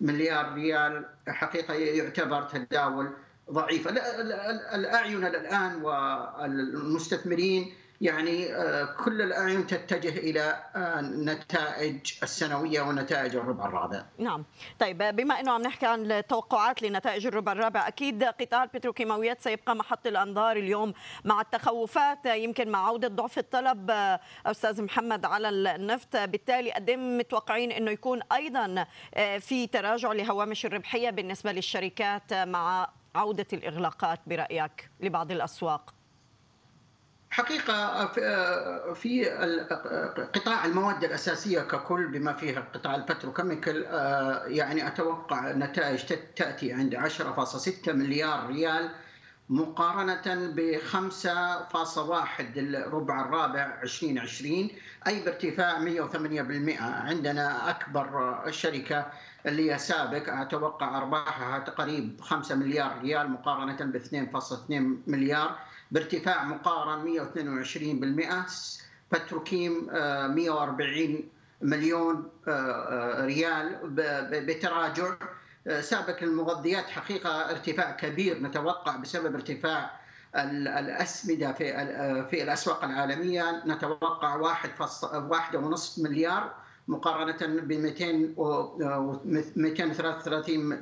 مليار 0.01 0.55
ريال 0.55 1.07
حقيقة 1.29 1.75
يعتبر 1.75 2.43
تداول 2.43 3.11
ضعيف. 3.51 3.89
الأعين 4.75 5.25
الآن 5.25 5.83
والمستثمرين 5.83 7.75
يعني 8.03 8.55
آه، 8.55 8.85
كل 8.85 9.23
الاعين 9.23 9.67
تتجه 9.67 10.09
إلى 10.19 10.65
النتائج 10.77 12.13
آه، 12.21 12.25
السنوية 12.25 12.81
ونتائج 12.81 13.37
الربع 13.37 13.67
الرابع. 13.67 14.05
نعم، 14.19 14.45
طيب 14.79 14.99
بما 14.99 15.41
إنه 15.41 15.53
عم 15.53 15.63
نحكي 15.63 15.87
عن 15.87 16.13
التوقعات 16.13 16.83
لنتائج 16.83 17.27
الربع 17.27 17.53
الرابع، 17.53 17.89
أكيد 17.89 18.25
قطاع 18.25 18.63
البتروكيماويات 18.63 19.41
سيبقى 19.41 19.77
محط 19.77 20.07
الأنظار 20.07 20.57
اليوم 20.57 20.93
مع 21.25 21.41
التخوفات 21.41 22.27
يمكن 22.27 22.69
مع 22.69 22.87
عودة 22.87 23.09
ضعف 23.09 23.39
الطلب 23.39 23.91
آه، 23.91 24.21
أستاذ 24.47 24.83
محمد 24.83 25.25
على 25.25 25.49
النفط، 25.49 26.17
بالتالي 26.17 26.73
قد 26.73 26.91
متوقعين 26.91 27.73
إنه 27.73 27.91
يكون 27.91 28.21
أيضا 28.33 28.87
في 29.39 29.67
تراجع 29.67 30.13
لهوامش 30.13 30.67
الربحية 30.67 31.11
بالنسبة 31.11 31.53
للشركات 31.53 32.35
مع 32.35 32.89
عودة 33.15 33.47
الإغلاقات 33.53 34.21
برأيك 34.27 34.91
لبعض 35.01 35.31
الأسواق؟ 35.31 36.02
حقيقة 37.33 38.07
في 38.95 39.25
قطاع 40.35 40.65
المواد 40.65 41.05
الأساسية 41.05 41.61
ككل 41.61 42.07
بما 42.07 42.33
فيها 42.33 42.65
قطاع 42.75 42.95
البتروكيميكال 42.95 43.83
يعني 44.47 44.87
أتوقع 44.87 45.53
نتائج 45.53 46.05
تأتي 46.37 46.73
عند 46.73 46.95
10.6 46.97 47.89
مليار 47.89 48.47
ريال 48.47 48.91
مقارنة 49.49 50.23
ب 50.27 50.79
5.1 50.93 52.43
للربع 52.57 53.21
الرابع 53.21 53.79
2020 53.83 54.69
أي 55.07 55.25
بارتفاع 55.25 55.79
108% 55.79 56.83
عندنا 56.83 57.71
أكبر 57.71 58.37
شركة 58.51 59.07
اللي 59.47 59.73
هي 59.73 59.79
سابق 59.79 60.29
أتوقع 60.29 60.99
أرباحها 60.99 61.59
قريب 61.59 62.21
5 62.21 62.55
مليار 62.55 62.99
ريال 63.03 63.31
مقارنة 63.31 63.77
ب 63.81 63.99
2.2 63.99 65.11
مليار. 65.11 65.59
بارتفاع 65.93 66.45
مقارن 66.45 67.05
122% 67.05 68.73
بتروكيم 69.13 69.87
140 70.35 71.29
مليون 71.63 72.29
آه، 72.49 72.51
آه، 72.51 73.27
ريال 73.27 73.79
بتراجع. 74.47 75.15
آه، 75.67 75.81
سابق 75.81 76.23
المغذيات 76.23 76.85
حقيقة 76.85 77.51
ارتفاع 77.51 77.91
كبير 77.91 78.43
نتوقع 78.43 78.97
بسبب 78.97 79.35
ارتفاع 79.35 80.01
الأسمدة 80.37 81.53
في 81.53 81.65
في 82.31 82.43
الأسواق 82.43 82.85
العالمية. 82.85 83.63
نتوقع 83.67 84.37
واحد 84.37 84.71
واحد 85.15 85.57
ونصف 85.57 86.05
مليار 86.05 86.55
مقارنة 86.89 87.61
ب 87.61 87.73
233 89.57 90.81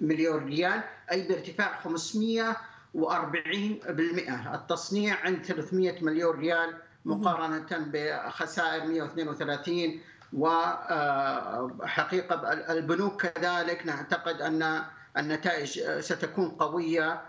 مليون 0.00 0.44
ريال 0.44 0.80
أي 1.12 1.28
بارتفاع 1.28 1.80
500 1.80 2.50
و40% 2.50 2.56
التصنيع 4.54 5.16
عند 5.24 5.44
300 5.44 6.04
مليون 6.04 6.36
ريال 6.36 6.74
مقارنة 7.04 7.66
بخسائر 7.70 8.86
132 8.86 10.00
وحقيقة 10.32 10.92
البنوك 12.52 13.26
كذلك 13.26 13.86
نعتقد 13.86 14.40
أن 14.40 14.82
النتائج 15.16 15.80
ستكون 16.00 16.48
قوية 16.48 17.20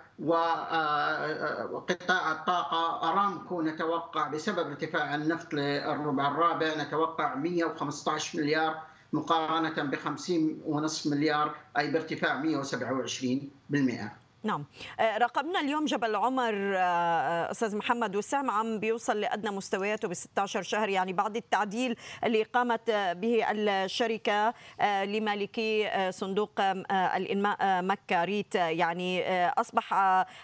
وقطاع 1.69 2.31
الطاقة 2.31 3.09
أرامكو 3.09 3.61
نتوقع 3.61 4.27
بسبب 4.27 4.67
ارتفاع 4.67 5.15
النفط 5.15 5.53
للربع 5.53 6.27
الرابع 6.27 6.75
نتوقع 6.77 7.35
115 7.35 8.39
مليار 8.39 8.81
مقارنة 9.13 9.83
ب 9.83 9.95
50 9.95 10.61
ونصف 10.65 11.11
مليار 11.11 11.55
أي 11.77 11.91
بارتفاع 11.91 12.43
127%. 12.43 14.18
نعم. 14.43 14.65
آه، 14.99 15.17
راقبنا 15.17 15.59
اليوم 15.59 15.85
جبل 15.85 16.15
عمر 16.15 16.53
آه، 16.53 16.79
آه، 16.79 17.51
أستاذ 17.51 17.77
محمد 17.77 18.15
والسهم 18.15 18.51
عم 18.51 18.79
بيوصل 18.79 19.21
لأدنى 19.21 19.51
مستوياته 19.51 20.07
ب 20.07 20.13
16 20.13 20.61
شهر 20.61 20.89
يعني 20.89 21.13
بعد 21.13 21.35
التعديل 21.35 21.95
اللي 22.23 22.43
قامت 22.43 22.91
به 22.91 23.45
الشركة 23.51 24.53
لمالكي 24.81 25.89
صندوق 26.11 26.61
الإنماء 26.91 27.81
مكة. 27.81 28.23
ريت 28.23 28.55
يعني 28.55 29.47
أصبح 29.47 29.93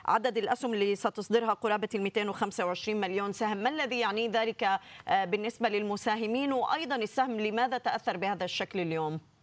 عدد 0.06 0.38
الأسهم 0.38 0.74
اللي 0.74 0.96
ستصدرها 0.96 1.54
قرابة 1.54 1.90
ال 1.96 2.02
225 2.02 3.00
مليون 3.00 3.32
سهم. 3.32 3.58
ما 3.58 3.70
الذي 3.70 4.00
يعني 4.00 4.28
ذلك 4.28 4.80
بالنسبة 5.08 5.70
للمساهمين؟ 5.70 6.54
وأيضا 6.54 6.96
السهم 6.96 7.40
لماذا 7.40 7.78
تأثر 7.78 8.18
بهذا 8.18 8.46
الشكل 8.46 8.80
اليوم؟ 8.80 9.35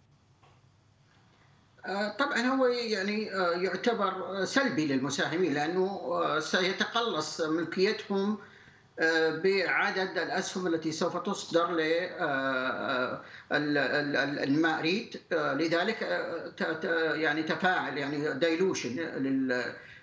طبعا 2.19 2.41
هو 2.41 2.67
يعني 2.67 3.35
آه، 3.35 3.53
يعتبر 3.53 4.45
سلبي 4.45 4.87
للمساهمين 4.87 5.55
لأنه 5.55 5.87
آه، 5.87 6.41
سيتقلص 6.41 7.41
ملكيتهم 7.41 8.39
بعدد 9.45 10.19
الأسهم 10.19 10.67
التي 10.67 10.93
سوف 10.93 11.17
تصدر 11.17 11.71
للماريت 13.51 15.23
لذلك 15.33 16.03
يعني 17.15 17.43
تفاعل 17.43 17.99
يعني 17.99 18.35
دايلوشن 18.35 18.97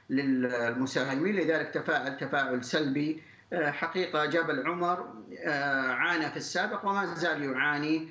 للمساهمين. 0.10 1.36
لذلك 1.36 1.70
تفاعل 1.70 2.18
تفاعل 2.18 2.64
سلبي. 2.64 3.24
حقيقة 3.54 4.26
جبل 4.26 4.68
عمر 4.68 5.14
عانى 5.90 6.30
في 6.30 6.38
السابق 6.38 6.86
وما 6.86 7.16
زال 7.16 7.44
يعاني. 7.44 8.08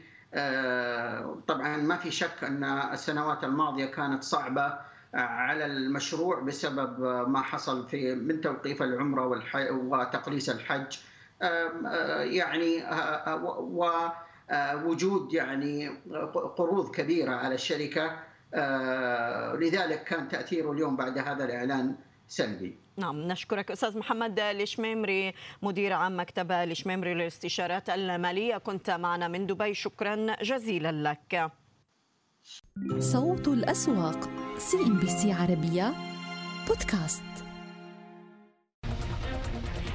طبعا 1.47 1.77
ما 1.77 1.97
في 1.97 2.11
شك 2.11 2.45
أن 2.45 2.65
السنوات 2.65 3.45
الماضية 3.45 3.87
كانت 3.87 4.23
صعبة 4.23 4.79
على 5.15 5.67
المشروع 5.67 6.41
بسبب 6.41 7.01
ما 7.29 7.43
حصل 7.43 7.89
في 7.89 8.15
من 8.15 8.41
توقيف 8.41 8.83
العمرة 8.83 9.43
وتقليص 9.71 10.49
الحج. 10.49 10.99
يعني 12.21 12.85
ووجود 14.53 15.33
يعني 15.33 15.89
قروض 16.57 16.91
كبيرة 16.95 17.33
على 17.33 17.55
الشركة 17.55 18.17
لذلك 19.55 20.05
كان 20.05 20.29
تأثيره 20.29 20.73
اليوم 20.73 20.97
بعد 20.97 21.19
هذا 21.19 21.45
الإعلان 21.45 21.95
سلبي. 22.29 22.79
نعم 22.99 23.29
نشكرك 23.29 23.71
أستاذ 23.71 23.99
محمد 23.99 24.41
الشميمري 24.41 25.33
مدير 25.63 25.93
عام 25.93 26.21
مكتب 26.21 26.53
الشميمري 26.53 27.15
للاستشارات 27.15 27.91
المالية. 27.91 28.59
كنت 28.59 28.91
معنا 28.91 29.29
من 29.29 29.47
دبي. 29.47 29.75
شكرا 29.75 30.43
جزيلا 30.43 30.93
لك. 30.93 31.53
صوت 32.99 33.49
الأسواق 33.49 34.29
CNBC 34.59 35.33
عربية 35.33 35.95
بودكاست. 36.69 37.28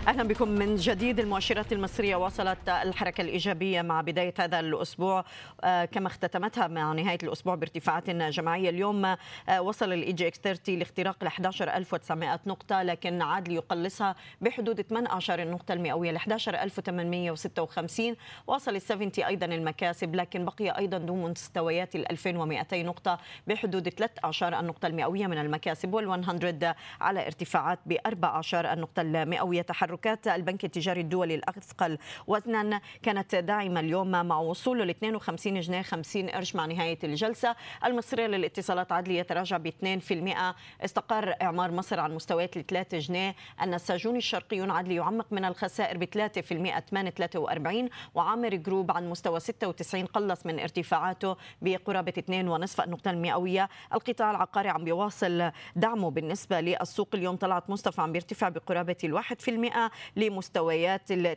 أهلا 0.07 0.23
بكم 0.23 0.47
من 0.47 0.75
جديد. 0.75 1.19
المؤشرات 1.19 1.73
المصرية 1.73 2.15
واصلت 2.15 2.69
الحركة 2.69 3.21
الإيجابية 3.21 3.81
مع 3.81 4.01
بداية 4.01 4.33
هذا 4.39 4.59
الأسبوع. 4.59 5.25
آه، 5.63 5.85
كما 5.85 6.07
اختتمتها 6.07 6.67
مع 6.67 6.93
نهاية 6.93 7.17
الأسبوع 7.23 7.55
بارتفاعات 7.55 8.09
جماعية. 8.09 8.69
اليوم 8.69 9.05
آه، 9.05 9.17
وصل 9.61 9.93
ال 9.93 10.12
EGX 10.12 10.39
30 10.39 10.79
لاختراق 10.79 11.17
ال 11.21 11.27
11900 11.27 12.39
نقطة 12.47 12.83
لكن 12.83 13.21
عاد 13.21 13.47
ليقلصها 13.47 14.15
بحدود 14.41 14.81
18 14.81 15.41
النقطة 15.41 15.73
المئوية. 15.73 16.11
ل 16.11 16.15
11856 16.15 18.15
واصل 18.47 18.75
ال 18.75 18.81
70 18.81 19.11
أيضا 19.17 19.45
المكاسب 19.45 20.15
لكن 20.15 20.45
بقي 20.45 20.77
أيضا 20.77 20.97
دون 20.97 21.31
مستويات 21.31 21.95
ال 21.95 22.11
2200 22.11 22.83
نقطة 22.83 23.17
بحدود 23.47 23.89
13 23.89 24.59
النقطة 24.59 24.87
المئوية 24.87 25.27
من 25.27 25.37
المكاسب 25.37 25.93
وال 25.93 26.07
100 26.07 26.75
على 27.01 27.25
ارتفاعات 27.25 27.79
ب 27.85 27.97
14 28.05 28.73
النقطة 28.73 29.01
المئوية. 29.01 29.61
تحرك 29.61 29.92
تحركات 29.93 30.27
البنك 30.27 30.65
التجاري 30.65 31.01
الدولي 31.01 31.36
الأثقل. 31.36 31.97
وزنا 32.27 32.82
كانت 33.03 33.36
داعمة 33.36 33.79
اليوم 33.79 34.12
مع 34.12 34.39
وصوله 34.39 34.86
ل 34.86 34.89
52 34.89 35.60
جنيه 35.60 35.82
50 35.82 36.29
قرش 36.29 36.56
مع 36.56 36.65
نهاية 36.65 36.99
الجلسة. 37.03 37.56
المصرية 37.86 38.27
للاتصالات 38.27 38.91
عدلي 38.91 39.17
يتراجع 39.17 39.58
ب 39.58 39.67
2% 39.67 40.56
استقر 40.82 41.36
إعمار 41.41 41.71
مصر 41.71 41.99
عن 41.99 42.15
مستويات 42.15 42.58
ال 42.58 42.65
3 42.65 42.97
جنيه. 42.97 43.36
النساجون 43.62 44.15
الشرقيون 44.15 44.71
عدلي 44.71 44.95
يعمق 44.95 45.25
من 45.32 45.45
الخسائر 45.45 45.97
ب 45.97 46.03
3% 46.03 46.79
843 46.79 47.89
وعامر 48.15 48.56
جروب 48.56 48.91
عن 48.91 49.10
مستوى 49.10 49.39
96 49.39 50.06
قلص 50.06 50.45
من 50.45 50.60
ارتفاعاته 50.60 51.36
بقرابة 51.62 52.13
2.5 52.17 52.84
النقطة 52.84 53.12
المئوية 53.12 53.69
القطاع 53.93 54.32
العقاري 54.32 54.69
عم 54.69 54.84
بيواصل 54.84 55.51
دعمه 55.75 56.12
بالنسبة 56.12 56.62
للسوق. 56.62 57.10
اليوم 57.13 57.36
طلعت 57.36 57.69
مصطفى 57.69 58.01
عم 58.01 58.12
بيرتفع 58.12 58.49
بقرابة 58.49 58.95
الواحد 59.03 59.41
في 59.41 59.51
المئة. 59.51 59.83
لمستويات 60.15 61.12
ال 61.12 61.36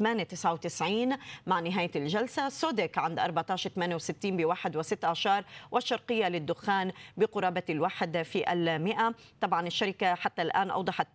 8.99 0.00 1.18
مع 1.46 1.60
نهاية 1.60 1.90
الجلسة. 1.96 2.48
سودك 2.48 2.98
عند 2.98 3.20
14.68 3.20 4.12
ب 4.24 4.54
1.16 4.54 5.44
والشرقية 5.70 6.28
للدخان 6.28 6.92
بقرابة 7.16 7.62
الواحد 7.70 8.22
في 8.22 8.52
المئة. 8.52 9.14
طبعا 9.40 9.66
الشركة 9.66 10.14
حتى 10.14 10.42
الآن 10.42 10.70
أوضحت 10.70 11.08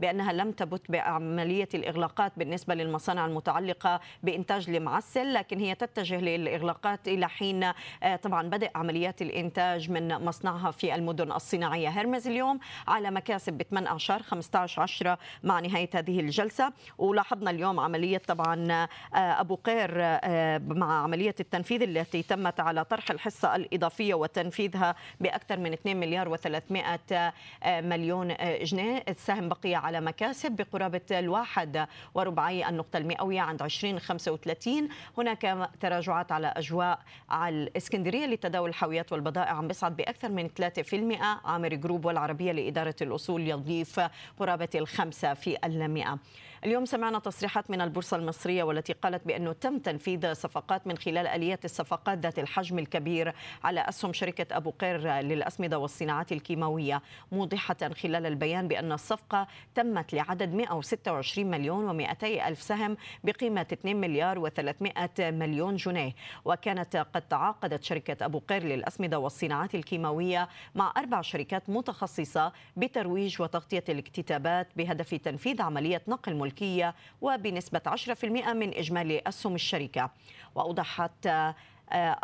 بأنها 0.00 0.32
لم 0.32 0.52
تبت 0.52 0.90
بعملية 0.90 1.68
الإغلاقات 1.74 2.32
بالنسبة 2.36 2.74
للمصانع 2.74 3.26
المتعلقة 3.26 4.00
بإنتاج 4.22 4.70
المعسل 4.70 5.34
لكن 5.34 5.58
هي 5.58 5.74
تتجه 5.74 6.20
للإغلاقات 6.20 7.08
إلى 7.08 7.28
حين 7.28 7.64
آه، 8.02 8.16
طبعا 8.16 8.48
بدء 8.48 8.70
عمليات 8.74 9.22
الإنتاج 9.22 9.90
من 9.90 10.24
مصنعها 10.24 10.70
في 10.70 10.94
المدن 10.94 11.32
الصناعية. 11.32 11.88
هرمز 11.88 12.26
اليوم 12.26 12.58
على 12.88 13.10
مكاسب 13.10 13.52
ب 13.52 13.62
18 13.62 14.22
15 14.22 14.82
10 14.82 15.18
مع 15.42 15.60
نهاية 15.60 15.81
نهاية 15.82 15.90
هذه 15.94 16.20
الجلسة. 16.20 16.72
ولاحظنا 16.98 17.50
اليوم 17.50 17.80
عملية 17.80 18.18
طبعا 18.18 18.72
آه، 18.72 18.88
أبو 19.14 19.54
قير 19.54 19.90
آه، 19.96 20.58
مع 20.58 21.02
عملية 21.02 21.34
التنفيذ 21.40 21.82
التي 21.82 22.22
تمت 22.22 22.60
على 22.60 22.84
طرح 22.84 23.10
الحصة 23.10 23.56
الإضافية 23.56 24.14
وتنفيذها 24.14 24.94
بأكثر 25.20 25.58
من 25.58 25.72
2 25.72 25.96
مليار 25.96 26.36
و300 26.36 27.12
آه، 27.12 27.32
مليون 27.80 28.34
جنيه. 28.62 29.04
السهم 29.08 29.48
بقي 29.48 29.74
على 29.74 30.00
مكاسب 30.00 30.52
بقرابة 30.52 31.00
الواحد 31.10 31.86
وربعي 32.14 32.68
النقطة 32.68 32.96
المئوية 32.96 33.40
عند 33.40 33.62
2035 33.62 34.88
هناك 35.18 35.70
تراجعات 35.80 36.32
على 36.32 36.46
أجواء 36.56 36.98
على 37.30 37.54
الإسكندرية 37.56 38.26
لتداول 38.26 38.68
الحاويات 38.68 39.12
والبضائع. 39.12 39.50
عم 39.50 39.68
بيصعد 39.68 39.96
بأكثر 39.96 40.28
من 40.28 40.48
3% 40.48 41.22
عامر 41.44 41.74
جروب 41.74 42.04
والعربية 42.04 42.52
لإدارة 42.52 42.96
الأصول 43.02 43.48
يضيف 43.48 44.00
قرابة 44.38 44.68
الخمسة 44.74 45.34
في 45.34 45.56
المئة 45.76 46.18
اليوم 46.64 46.84
سمعنا 46.84 47.18
تصريحات 47.18 47.70
من 47.70 47.80
البورصة 47.80 48.16
المصرية 48.16 48.62
والتي 48.62 48.92
قالت 48.92 49.26
بأنه 49.26 49.52
تم 49.52 49.78
تنفيذ 49.78 50.32
صفقات 50.32 50.86
من 50.86 50.98
خلال 50.98 51.26
آليات 51.26 51.64
الصفقات 51.64 52.18
ذات 52.18 52.38
الحجم 52.38 52.78
الكبير 52.78 53.34
على 53.64 53.80
أسهم 53.80 54.12
شركة 54.12 54.56
أبو 54.56 54.70
قير 54.70 55.20
للأسمدة 55.20 55.78
والصناعات 55.78 56.32
الكيماوية 56.32 57.02
موضحة 57.32 57.76
خلال 58.02 58.26
البيان 58.26 58.68
بأن 58.68 58.92
الصفقة 58.92 59.46
تمت 59.74 60.14
لعدد 60.14 60.54
126 60.54 61.50
مليون 61.50 62.06
و200 62.06 62.24
ألف 62.24 62.62
سهم 62.62 62.96
بقيمة 63.24 63.66
2 63.72 63.96
مليار 64.00 64.50
و300 64.50 65.20
مليون 65.20 65.76
جنيه. 65.76 66.14
وكانت 66.44 66.96
قد 66.96 67.22
تعاقدت 67.22 67.84
شركة 67.84 68.24
أبو 68.24 68.38
قير 68.38 68.62
للأسمدة 68.62 69.18
والصناعات 69.18 69.74
الكيماوية 69.74 70.48
مع 70.74 70.92
أربع 70.96 71.20
شركات 71.22 71.70
متخصصة 71.70 72.52
بترويج 72.76 73.42
وتغطية 73.42 73.84
الاكتتابات 73.88 74.68
بهدف 74.76 75.14
تنفيذ 75.14 75.62
عملية 75.62 76.02
نقل 76.08 76.34
ملك 76.34 76.51
الملكية 76.52 76.94
وبنسبة 77.20 77.80
10% 77.86 78.52
من 78.52 78.74
إجمالي 78.74 79.22
أسهم 79.26 79.54
الشركة. 79.54 80.10
وأوضحت 80.54 81.26
آه، 81.26 81.54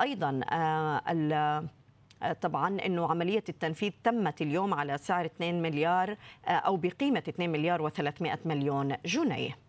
أيضا 0.00 0.40
آه، 0.50 1.02
آه، 2.22 2.32
طبعا 2.32 2.78
إنه 2.86 3.10
عملية 3.10 3.44
التنفيذ 3.48 3.92
تمت 4.04 4.42
اليوم 4.42 4.74
على 4.74 4.98
سعر 4.98 5.24
2 5.24 5.62
مليار 5.62 6.16
أو 6.48 6.76
بقيمة 6.76 7.22
2 7.28 7.50
مليار 7.50 7.90
و300 7.90 8.38
مليون 8.44 8.96
جنيه. 9.06 9.67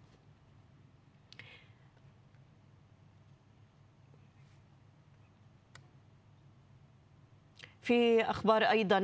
في 7.90 8.22
أخبار 8.22 8.64
أيضا 8.64 9.00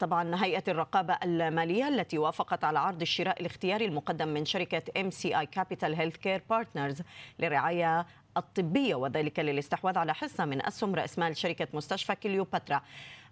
طبعا 0.00 0.44
هيئة 0.44 0.62
الرقابة 0.68 1.18
المالية 1.22 1.88
التي 1.88 2.18
وافقت 2.18 2.64
على 2.64 2.78
عرض 2.78 3.00
الشراء 3.00 3.40
الاختياري 3.40 3.84
المقدم 3.84 4.28
من 4.28 4.44
شركة 4.44 5.00
MCI 5.00 5.38
Capital 5.38 5.94
Healthcare 5.94 6.42
Partners 6.50 7.02
لرعاية 7.38 8.06
الطبية 8.36 8.94
وذلك 8.94 9.38
للاستحواذ 9.38 9.98
على 9.98 10.14
حصة 10.14 10.44
من 10.44 10.66
اسهم 10.66 10.94
راس 10.94 11.18
مال 11.18 11.36
شركة 11.36 11.68
مستشفى 11.74 12.14
كليوباترا. 12.14 12.82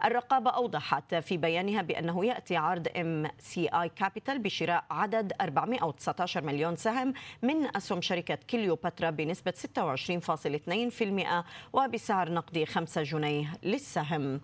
الرقابة 0.05 0.51
أوضحت 0.51 1.15
في 1.15 1.37
بيانها 1.37 1.83
بأنه 1.83 2.25
يأتي 2.25 2.57
عرض 2.57 2.88
MCI 2.97 3.69
Capital 3.69 4.38
بشراء 4.38 4.85
عدد 4.91 5.33
419 5.41 6.45
مليون 6.45 6.77
سهم 6.77 7.12
من 7.43 7.77
أسهم 7.77 8.01
شركة 8.01 8.38
كليوباترا 8.51 9.11
بنسبة 9.11 9.53
26.2% 9.53 11.45
وبسعر 11.73 12.33
نقدي 12.33 12.67
5 12.67 13.03
جنيه 13.03 13.53
للسهم. 13.62 14.41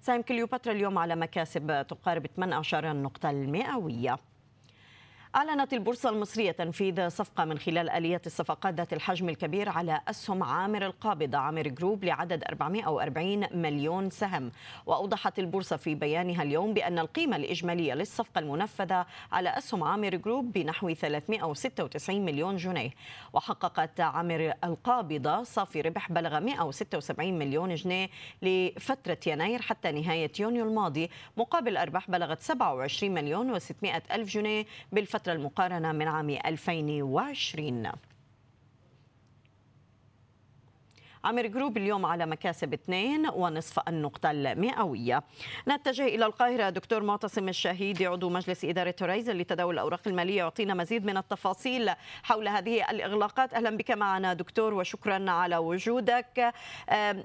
سهم 0.00 0.22
كليوباترا 0.22 0.72
اليوم 0.72 0.98
على 0.98 1.16
مكاسب 1.16 1.86
تقارب 1.88 2.26
18 2.26 2.90
النقطة 2.90 3.30
المئوية. 3.30 4.18
أعلنت 5.36 5.72
البورصة 5.72 6.08
المصرية 6.08 6.50
تنفيذ 6.50 7.08
صفقة 7.08 7.44
من 7.44 7.58
خلال 7.58 7.90
آلية 7.90 8.22
الصفقات 8.26 8.74
ذات 8.74 8.92
الحجم 8.92 9.28
الكبير 9.28 9.68
على 9.68 10.00
أسهم 10.08 10.42
عامر 10.42 10.86
القابضة 10.86 11.38
عامر 11.38 11.68
جروب 11.68 12.04
لعدد 12.04 12.44
440 12.44 13.46
مليون 13.52 14.10
سهم. 14.10 14.52
وأوضحت 14.86 15.38
البورصة 15.38 15.76
في 15.76 15.94
بيانها 15.94 16.42
اليوم 16.42 16.74
بأن 16.74 16.98
القيمة 16.98 17.36
الإجمالية 17.36 17.94
للصفقة 17.94 18.38
المنفذة 18.38 19.06
على 19.32 19.48
أسهم 19.48 19.84
عامر 19.84 20.16
جروب 20.16 20.52
بنحو 20.52 20.94
396 20.94 22.24
مليون 22.24 22.56
جنيه. 22.56 22.90
وحققت 23.32 24.00
عامر 24.00 24.52
القابضة 24.64 25.42
صافي 25.42 25.80
ربح 25.80 26.12
بلغ 26.12 26.40
176 26.40 27.38
مليون 27.38 27.74
جنيه 27.74 28.08
لفترة 28.42 29.18
يناير 29.26 29.62
حتى 29.62 29.92
نهاية 29.92 30.32
يونيو 30.40 30.64
الماضي 30.64 31.10
مقابل 31.36 31.76
أرباح 31.76 32.10
بلغت 32.10 32.42
27 32.42 33.14
مليون 33.14 33.60
و600 33.60 34.12
ألف 34.12 34.28
جنيه 34.28 34.66
بالفترة 34.92 35.19
الفترة 35.20 35.32
المقارنة 35.32 35.92
من 35.92 36.08
عام 36.08 36.30
2020 36.30 37.92
عامر 41.24 41.46
جروب 41.46 41.76
اليوم 41.76 42.06
على 42.06 42.26
مكاسب 42.26 42.72
2 42.72 43.26
ونصف 43.32 43.88
النقطة 43.88 44.30
المئوية. 44.30 45.22
نتجه 45.68 46.04
إلى 46.04 46.26
القاهرة. 46.26 46.70
دكتور 46.70 47.02
معتصم 47.02 47.48
الشهيدي 47.48 48.06
عضو 48.06 48.28
مجلس 48.28 48.64
إدارة 48.64 48.94
هورايزن 49.02 49.36
لتداول 49.36 49.74
الأوراق 49.74 50.00
المالية 50.06 50.36
يعطينا 50.36 50.74
مزيد 50.74 51.04
من 51.04 51.16
التفاصيل 51.16 51.90
حول 52.22 52.48
هذه 52.48 52.90
الإغلاقات. 52.90 53.54
أهلا 53.54 53.76
بك 53.76 53.90
معنا 53.90 54.34
دكتور 54.34 54.74
وشكرا 54.74 55.30
على 55.30 55.56
وجودك. 55.56 56.52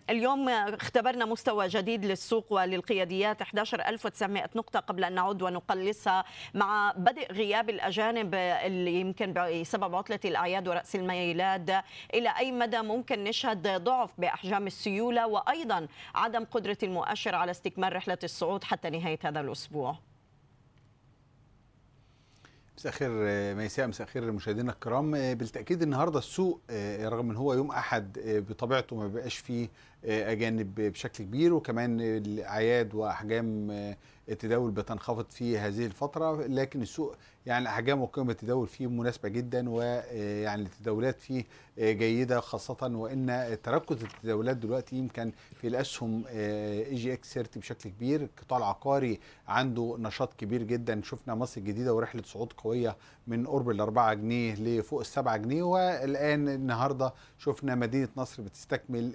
اليوم 0.10 0.50
اختبرنا 0.50 1.26
مستوى 1.26 1.68
جديد 1.68 2.06
للسوق 2.06 2.54
وللقياديات. 2.54 3.42
11900 3.42 4.50
نقطة 4.56 4.80
قبل 4.80 5.04
أن 5.04 5.14
نعود 5.14 5.42
ونقلصها 5.42 6.26
مع 6.54 6.94
بدء 6.98 7.32
غياب 7.32 7.70
الأجانب 7.70 8.36
اللي 8.36 9.00
يمكن 9.00 9.34
بسبب 9.34 9.96
عطلة 9.96 10.20
الأعياد 10.26 10.68
ورأس 10.68 10.96
الميلاد. 10.96 11.82
إلى 12.14 12.34
أي 12.40 12.52
مدى 12.52 12.82
ممكن 12.82 13.24
نشهد 13.24 13.85
ضعف 13.86 14.12
بأحجام 14.18 14.68
السيولة 14.68 15.28
وأيضا 15.28 15.88
عدم 16.16 16.44
قدرة 16.44 16.78
المؤشر 16.84 17.36
على 17.36 17.52
استكمال 17.52 17.96
رحلة 17.96 18.18
الصعود 18.24 18.64
حتى 18.64 18.90
نهاية 18.90 19.20
هذا 19.24 19.40
الأسبوع. 19.40 19.98
مساء 22.78 22.92
الخير 22.92 23.10
ميساء. 23.56 23.88
مساء 23.88 24.08
الخير 24.08 24.32
مشاهدينا 24.32 24.72
الكرام. 24.72 25.12
بالتأكيد 25.12 25.82
النهارده 25.82 26.20
السوق 26.20 26.62
رغم 27.02 27.30
إن 27.30 27.36
هو 27.36 27.54
يوم 27.54 27.72
أحد 27.72 28.20
بطبيعته 28.50 28.96
ما 28.96 29.08
بقاش 29.08 29.38
فيه 29.38 29.70
أجانب 30.06 30.76
بشكل 30.76 31.24
كبير 31.24 31.54
وكمان 31.54 32.02
الأعياد 32.02 32.96
وأحجام 32.96 33.72
التداول 34.30 34.72
بتنخفض 34.72 35.30
في 35.30 35.58
هذه 35.58 35.86
الفترة 35.86 36.48
لكن 36.48 36.82
السوق 36.82 37.16
يعني 37.46 37.70
أحجام 37.70 38.02
وقيمه 38.02 38.32
التداول 38.32 38.68
فيه 38.68 38.88
مناسبة 38.88 39.30
جدا 39.30 39.70
ويعني 39.70 40.62
التداولات 40.62 41.20
فيه 41.20 41.44
جيدة 41.80 42.40
خاصة 42.40 42.78
وإن 42.82 43.58
تركز 43.64 44.04
التداولات 44.04 44.58
دلوقتي 44.58 44.96
يمكن 44.96 45.32
في 45.62 45.68
الأسهم 45.68 46.24
EGX 46.28 47.34
30 47.34 47.62
بشكل 47.62 47.90
كبير. 47.90 48.22
القطاع 48.22 48.58
العقاري 48.58 49.20
عنده 49.48 49.96
نشاط 50.00 50.34
كبير 50.34 50.64
جدا. 50.64 51.02
شفنا 51.04 51.36
مصر 51.36 51.62
الجديدة 51.62 51.94
ورحلة 51.94 52.22
صعود 52.26 52.54
قوية 52.58 52.96
من 53.28 53.48
قرب 53.48 53.70
ال 53.70 53.82
4 53.82 54.14
جنيه 54.14 54.56
لفوق 54.56 55.00
ال 55.00 55.06
7 55.06 55.38
جنيه 55.38 55.64
والآن 55.64 56.50
النهارده 56.50 57.14
شفنا 57.40 57.76
مدينة 57.76 58.10
نصر 58.18 58.44
بتستكمل 58.44 59.12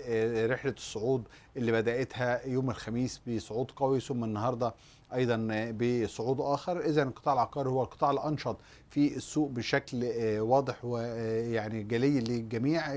رحلة 0.51 0.74
الصعود 0.76 1.24
اللي 1.57 1.72
بدأتها 1.72 2.47
يوم 2.47 2.70
الخميس 2.70 3.20
بصعود 3.26 3.70
قوي 3.70 4.01
ثم 4.01 4.24
النهارده 4.24 4.74
أيضا 5.14 5.36
بصعود 5.70 6.40
آخر. 6.40 6.80
اذا 6.80 7.02
القطاع 7.02 7.34
العقاري 7.34 7.68
هو 7.68 7.82
القطاع 7.82 8.11
الأنشط 8.11 8.56
في 8.90 9.16
السوق 9.16 9.50
بشكل 9.50 10.04
واضح 10.40 10.84
ويعني 10.84 11.82
جلي 11.82 12.20
للجميع 12.20 12.96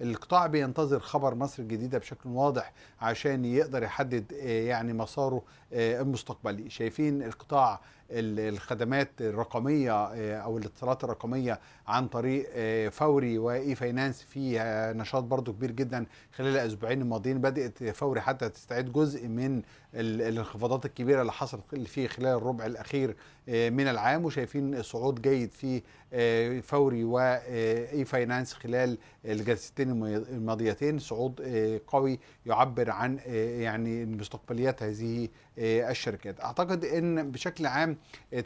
القطاع 0.00 0.46
بينتظر 0.46 1.00
خبر 1.00 1.34
مصر 1.34 1.62
الجديدة 1.62 1.98
بشكل 1.98 2.28
واضح 2.28 2.72
عشان 3.00 3.44
يقدر 3.44 3.82
يحدد 3.82 4.32
يعني 4.42 4.92
مساره 4.92 5.42
المستقبلي. 5.72 6.70
شايفين 6.70 7.22
القطاع 7.22 7.80
الخدمات 8.10 9.10
الرقمية 9.20 10.04
أو 10.42 10.58
الاتصالات 10.58 11.04
الرقمية 11.04 11.60
عن 11.86 12.08
طريق 12.08 12.48
فوري 12.90 13.38
وإي 13.38 13.74
فاينانس 13.74 14.22
في 14.22 14.58
نشاط 14.96 15.22
برضو 15.22 15.52
كبير 15.52 15.70
جدا. 15.70 16.06
خلال 16.32 16.56
الأسبوعين 16.56 17.02
الماضيين 17.02 17.40
بدأت 17.40 17.84
فوري 17.84 18.20
حتى 18.20 18.48
تستعيد 18.48 18.92
جزء 18.92 19.28
من 19.28 19.62
الانخفاضات 19.94 20.84
الكبيرة 20.86 21.20
اللي 21.20 21.32
حصلت 21.32 21.74
فيه 21.74 22.08
خلال 22.08 22.36
الربع 22.36 22.66
الأخير 22.66 23.16
من 23.48 23.88
العام 23.88 24.24
وشايفين 24.24 24.82
صعود 24.82 25.22
جيد 25.22 25.52
في 25.52 25.82
فوري 26.62 27.04
واي 27.04 28.04
فاينانس 28.04 28.52
خلال 28.52 28.98
الجلستين 29.24 29.90
الماضيتين. 30.06 30.98
صعود 30.98 31.40
قوي 31.86 32.18
يعبر 32.46 32.90
عن 32.90 33.18
يعني 33.60 34.06
مستقبليات 34.06 34.82
هذه 34.82 35.28
الشركات. 35.58 36.40
أعتقد 36.40 36.84
إن 36.84 37.30
بشكل 37.30 37.66
عام 37.66 37.96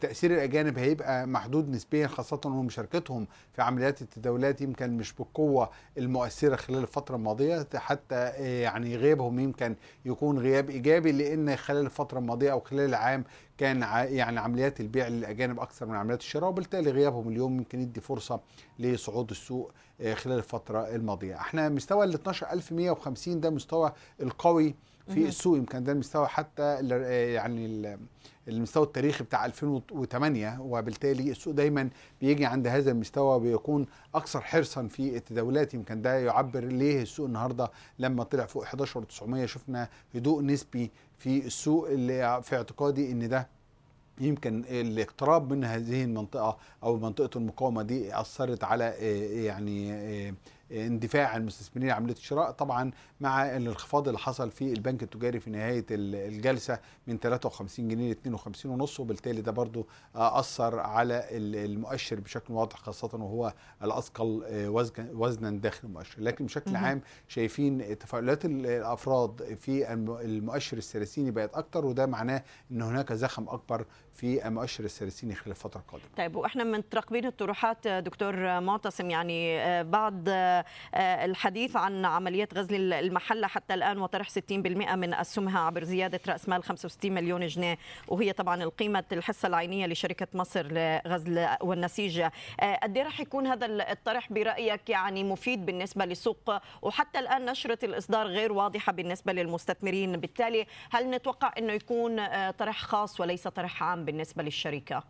تأثير 0.01 0.31
الأجانب 0.33 0.77
هيبقى 0.77 1.27
محدود 1.27 1.69
نسبيا 1.69 2.07
خاصة 2.07 2.41
ومشاركتهم 2.45 3.27
في 3.53 3.61
عمليات 3.61 4.01
التداولات 4.01 4.61
يمكن 4.61 4.97
مش 4.97 5.13
بالقوة 5.13 5.69
المؤثرة 5.97 6.55
خلال 6.55 6.79
الفترة 6.81 7.15
الماضية 7.15 7.67
حتى 7.75 8.29
يعني 8.61 8.95
غيابهم 8.95 9.39
يمكن 9.39 9.75
يكون 10.05 10.39
غياب 10.39 10.69
إيجابي 10.69 11.11
لأن 11.11 11.55
خلال 11.55 11.85
الفترة 11.85 12.19
الماضية 12.19 12.51
أو 12.51 12.59
خلال 12.59 12.89
العام 12.89 13.23
كان 13.57 13.81
يعني 14.09 14.39
عمليات 14.39 14.79
البيع 14.81 15.07
للأجانب 15.07 15.59
أكثر 15.59 15.85
من 15.85 15.95
عمليات 15.95 16.19
الشراء 16.19 16.49
وبالتالي 16.49 16.91
غيابهم 16.91 17.29
اليوم 17.29 17.57
يمكن 17.57 17.81
يدي 17.81 18.01
فرصة 18.01 18.39
لصعود 18.79 19.29
السوق 19.29 19.71
خلال 20.13 20.37
الفترة 20.37 20.95
الماضية. 20.95 21.35
إحنا 21.35 21.69
مستوى 21.69 22.05
ال 22.05 22.13
12150 22.13 23.39
ده 23.39 23.49
مستوى 23.49 23.93
القوي 24.21 24.75
في 25.07 25.27
السوق 25.27 25.57
يمكن 25.57 25.83
ده 25.83 25.91
المستوى 25.91 26.27
حتى 26.27 26.79
يعني 27.33 27.97
المستوى 28.47 28.83
التاريخي 28.83 29.23
بتاع 29.23 29.45
2008 29.45 30.57
وبالتالي 30.61 31.31
السوق 31.31 31.53
دايما 31.53 31.89
بيجي 32.21 32.45
عند 32.45 32.67
هذا 32.67 32.91
المستوى 32.91 33.39
بيكون 33.39 33.85
أكثر 34.15 34.41
حرصا 34.41 34.87
في 34.87 35.15
التداولات. 35.17 35.73
يمكن 35.73 36.01
ده 36.01 36.19
يعبر 36.19 36.63
ليه 36.65 37.01
السوق 37.01 37.25
النهارده 37.25 37.71
لما 37.99 38.23
طلع 38.23 38.45
فوق 38.45 38.63
11900 38.63 39.45
شفنا 39.45 39.89
هدوء 40.15 40.41
نسبي 40.43 40.91
في 41.17 41.45
السوق 41.45 41.87
اللي 41.89 42.41
في 42.43 42.55
اعتقادي 42.55 43.11
إن 43.11 43.29
ده 43.29 43.47
يمكن 44.19 44.63
الاقتراب 44.69 45.53
من 45.53 45.63
هذه 45.63 46.03
المنطقة 46.03 46.57
أو 46.83 46.97
منطقة 46.97 47.37
المقاومة 47.37 47.81
دي 47.83 48.19
أثرت 48.19 48.63
على 48.63 48.85
يعني 49.45 50.35
اندفاع 50.73 51.35
المستثمرين 51.37 51.89
عمليه 51.89 52.13
الشراء 52.13 52.51
طبعا 52.51 52.91
مع 53.21 53.55
الانخفاض 53.57 54.07
اللي 54.07 54.19
حصل 54.19 54.51
في 54.51 54.73
البنك 54.73 55.03
التجاري 55.03 55.39
في 55.39 55.49
نهاية 55.49 55.85
الجلسة 55.91 56.79
من 57.07 57.17
53 57.17 57.87
جنيه 57.87 58.07
ل 58.07 58.11
52 58.11 58.71
ونص 58.71 58.99
وبالتالي 58.99 59.41
ده 59.41 59.51
برضو 59.51 59.87
أثر 60.15 60.79
على 60.79 61.25
المؤشر 61.31 62.19
بشكل 62.19 62.53
واضح 62.53 62.75
خاصة 62.77 63.09
وهو 63.13 63.53
الأثقل 63.83 64.43
وزنا 65.13 65.49
داخل 65.51 65.87
المؤشر. 65.87 66.21
لكن 66.21 66.45
بشكل 66.45 66.75
عام 66.75 67.01
شايفين 67.27 67.97
تفاؤلات 67.97 68.45
الأفراد 68.45 69.57
في 69.59 69.93
المؤشر 69.93 70.77
الثلاثيني 70.77 71.31
بقت 71.31 71.53
أكتر 71.55 71.85
وده 71.85 72.05
معناه 72.05 72.43
إن 72.71 72.81
هناك 72.81 73.13
زخم 73.13 73.49
أكبر 73.49 73.85
في 74.13 74.47
المؤشر 74.47 74.83
الثلاثيني 74.83 75.35
خلال 75.35 75.51
الفترة 75.51 75.79
القادمة. 75.79 76.07
طيب 76.17 76.35
وإحنا 76.35 76.63
مترقبين 76.63 77.25
الطروحات 77.25 77.87
دكتور 77.87 78.59
معتصم 78.59 79.09
يعني 79.09 79.83
بعد 79.83 80.29
الحديث 80.95 81.75
عن 81.75 82.05
عمليه 82.05 82.47
غزل 82.55 82.93
المحلة 82.93 83.47
حتى 83.47 83.73
الآن 83.73 83.97
وطرح 83.97 84.29
60% 84.29 84.35
من 84.95 85.13
اسهمها 85.13 85.59
عبر 85.59 85.83
زيادة 85.83 86.19
رأس 86.27 86.49
مال 86.49 86.63
65 86.63 87.11
مليون 87.11 87.47
جنيه. 87.47 87.77
وهي 88.07 88.33
طبعا 88.33 88.63
القيمة 88.63 89.03
الحصة 89.11 89.47
العينية 89.47 89.85
لشركة 89.85 90.27
مصر 90.33 90.67
لغزل 90.71 91.47
والنسيج. 91.61 92.21
قد 92.83 92.97
إيه 92.97 93.03
راح 93.03 93.19
يكون 93.19 93.47
هذا 93.47 93.91
الطرح 93.91 94.33
برأيك 94.33 94.89
يعني 94.89 95.23
مفيد 95.23 95.65
بالنسبة 95.65 96.05
للسوق 96.05 96.53
وحتى 96.81 97.19
الآن 97.19 97.45
نشرة 97.45 97.85
الإصدار 97.85 98.27
غير 98.27 98.53
واضحة 98.53 98.91
بالنسبة 98.91 99.33
للمستثمرين. 99.33 100.17
بالتالي 100.17 100.65
هل 100.91 101.09
نتوقع 101.09 101.53
إنه 101.57 101.73
يكون 101.73 102.27
طرح 102.51 102.81
خاص 102.81 103.19
وليس 103.19 103.47
طرح 103.47 103.83
عام؟ 103.83 104.02
بالنسبة 104.03 104.43
للشركة؟ 104.43 105.03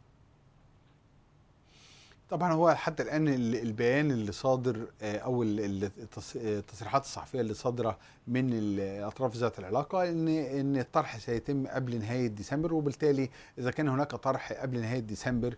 طبعا 2.29 2.53
هو 2.53 2.75
حتى 2.75 3.03
الآن 3.03 3.27
البيان 3.53 4.11
اللي 4.11 4.31
صادر 4.31 4.87
أو 5.01 5.43
التصريحات 5.43 7.01
الصحفية 7.03 7.41
اللي 7.41 7.53
صادرة 7.53 7.97
من 8.27 8.49
الاطراف 8.53 9.35
ذات 9.35 9.59
العلاقة 9.59 10.09
ان 10.09 10.27
إن 10.27 10.77
الطرح 10.77 11.17
سيتم 11.17 11.67
قبل 11.67 11.99
نهاية 11.99 12.27
ديسمبر 12.27 12.73
وبالتالي 12.73 13.29
إذا 13.57 13.71
كان 13.71 13.87
هناك 13.87 14.11
طرح 14.15 14.53
قبل 14.53 14.81
نهاية 14.81 14.99
ديسمبر 14.99 15.55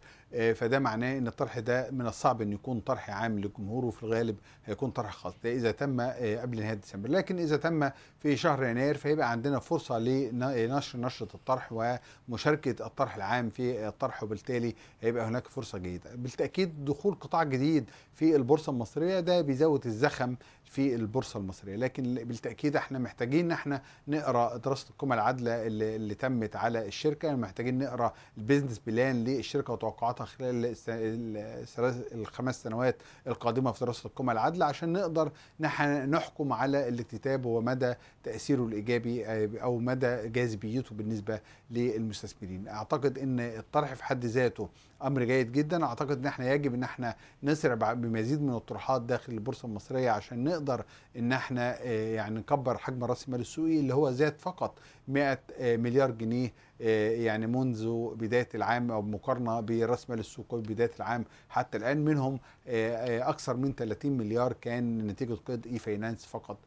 فده 0.55 0.79
معناه 0.79 1.17
إن 1.17 1.27
الطرح 1.27 1.59
ده 1.59 1.91
من 1.91 2.07
الصعب 2.07 2.41
إن 2.41 2.53
يكون 2.53 2.79
طرح 2.79 3.09
عام 3.09 3.39
للجمهور 3.39 3.85
وفي 3.85 4.03
الغالب 4.03 4.37
هيكون 4.65 4.89
طرح 4.91 5.13
خاص. 5.13 5.33
ده 5.43 5.53
إذا 5.53 5.71
تم 5.71 6.01
قبل 6.41 6.59
نهاية 6.59 6.73
ديسمبر. 6.73 7.09
لكن 7.09 7.39
إذا 7.39 7.57
تم 7.57 7.89
في 8.25 8.37
شهر 8.37 8.63
يناير 8.63 8.97
فيبقى 8.97 9.31
عندنا 9.31 9.59
فرصة 9.59 9.99
لنشر 9.99 10.99
نشرة 10.99 11.27
الطرح 11.35 11.69
ومشاركة 12.29 12.85
الطرح 12.85 13.15
العام 13.15 13.49
في 13.49 13.87
الطرح 13.87 14.23
وبالتالي 14.23 14.75
هيبقى 15.01 15.27
هناك 15.27 15.47
فرصة 15.47 15.77
جيدة. 15.77 16.15
بالتأكيد 16.15 16.85
دخول 16.85 17.15
قطاع 17.15 17.43
جديد 17.43 17.89
في 18.13 18.35
البورصة 18.35 18.69
المصرية 18.71 19.19
ده 19.19 19.41
بيزود 19.41 19.85
الزخم 19.85 20.35
في 20.75 20.95
البورصة 20.95 21.39
المصرية. 21.39 21.75
لكن 21.75 22.03
بالتأكيد 22.13 22.75
إحنا 22.75 22.99
محتاجين 22.99 23.45
إن 23.45 23.51
إحنا 23.51 23.81
نقرأ 24.07 24.57
دراسة 24.57 24.89
القيمه 24.89 25.15
العادلة 25.15 25.67
اللي, 25.67 25.95
اللي 25.95 26.15
تمت 26.15 26.55
على 26.55 26.87
الشركة. 26.87 27.35
محتاجين 27.35 27.79
نقرأ 27.79 28.13
ال 28.37 28.42
business 28.42 28.79
plan 28.87 29.23
للشركة 29.23 29.73
وتوقعاتها 29.73 30.25
خلال 30.25 30.75
الخمس 32.11 32.63
سنوات 32.63 32.95
القادمة 33.27 33.71
في 33.71 33.85
دراسة 33.85 34.07
القيمه 34.07 34.31
العادلة 34.31 34.65
عشان 34.65 34.93
نقدر 34.93 35.31
نحكم 36.05 36.53
على 36.53 36.87
الاكتتاب 36.87 37.45
ومدى 37.45 37.93
تأثيره 38.23 38.63
الإيجابي 38.63 39.25
أو 39.61 39.77
مدى 39.79 40.29
جاذبيته 40.29 40.95
بالنسبة 40.95 41.39
للمستثمرين. 41.71 42.67
أعتقد 42.67 43.17
إن 43.17 43.39
الطرح 43.39 43.93
في 43.93 44.03
حد 44.03 44.25
ذاته 44.25 44.69
أمر 45.03 45.23
جيد 45.23 45.51
جدا. 45.51 45.85
أعتقد 45.85 46.17
إن 46.19 46.25
إحنا 46.25 46.53
يجب 46.53 46.73
إن 46.73 46.83
إحنا 46.83 47.15
نسرع 47.43 47.93
بمزيد 47.93 48.41
من 48.41 48.53
الطروحات 48.55 49.01
داخل 49.01 49.33
البورصة 49.33 49.65
المصرية 49.65 50.09
عشان 50.09 50.43
نقدر 50.43 50.85
إن 51.17 51.31
إحنا 51.33 51.77
آه، 51.81 52.15
يعني 52.15 52.39
نكبر 52.39 52.77
حجم 52.77 53.03
رأس 53.03 53.25
المال 53.27 53.39
السوقي 53.39 53.79
اللي 53.79 53.93
هو 53.93 54.11
زاد 54.11 54.37
فقط. 54.39 54.79
100 55.07 55.39
آه، 55.59 55.77
مليار 55.77 56.11
جنيه 56.11 56.53
آه، 56.81 57.11
يعني 57.11 57.47
منذ 57.47 58.09
بداية 58.15 58.49
العام 58.55 58.91
أو 58.91 59.01
مقارنة 59.01 59.59
براس 59.59 60.09
مال 60.09 60.19
السوق 60.19 60.55
بداية 60.55 60.91
العام. 60.97 61.25
حتى 61.49 61.77
الآن 61.77 62.05
منهم 62.05 62.39
آه، 62.67 63.29
أكثر 63.29 63.57
من 63.57 63.73
30 63.75 64.17
مليار 64.17 64.53
كان 64.53 65.07
نتيجة 65.07 65.33
قيد 65.33 65.67
إي 65.67 65.79
فاينانس 65.79 66.25
فقط. 66.25 66.57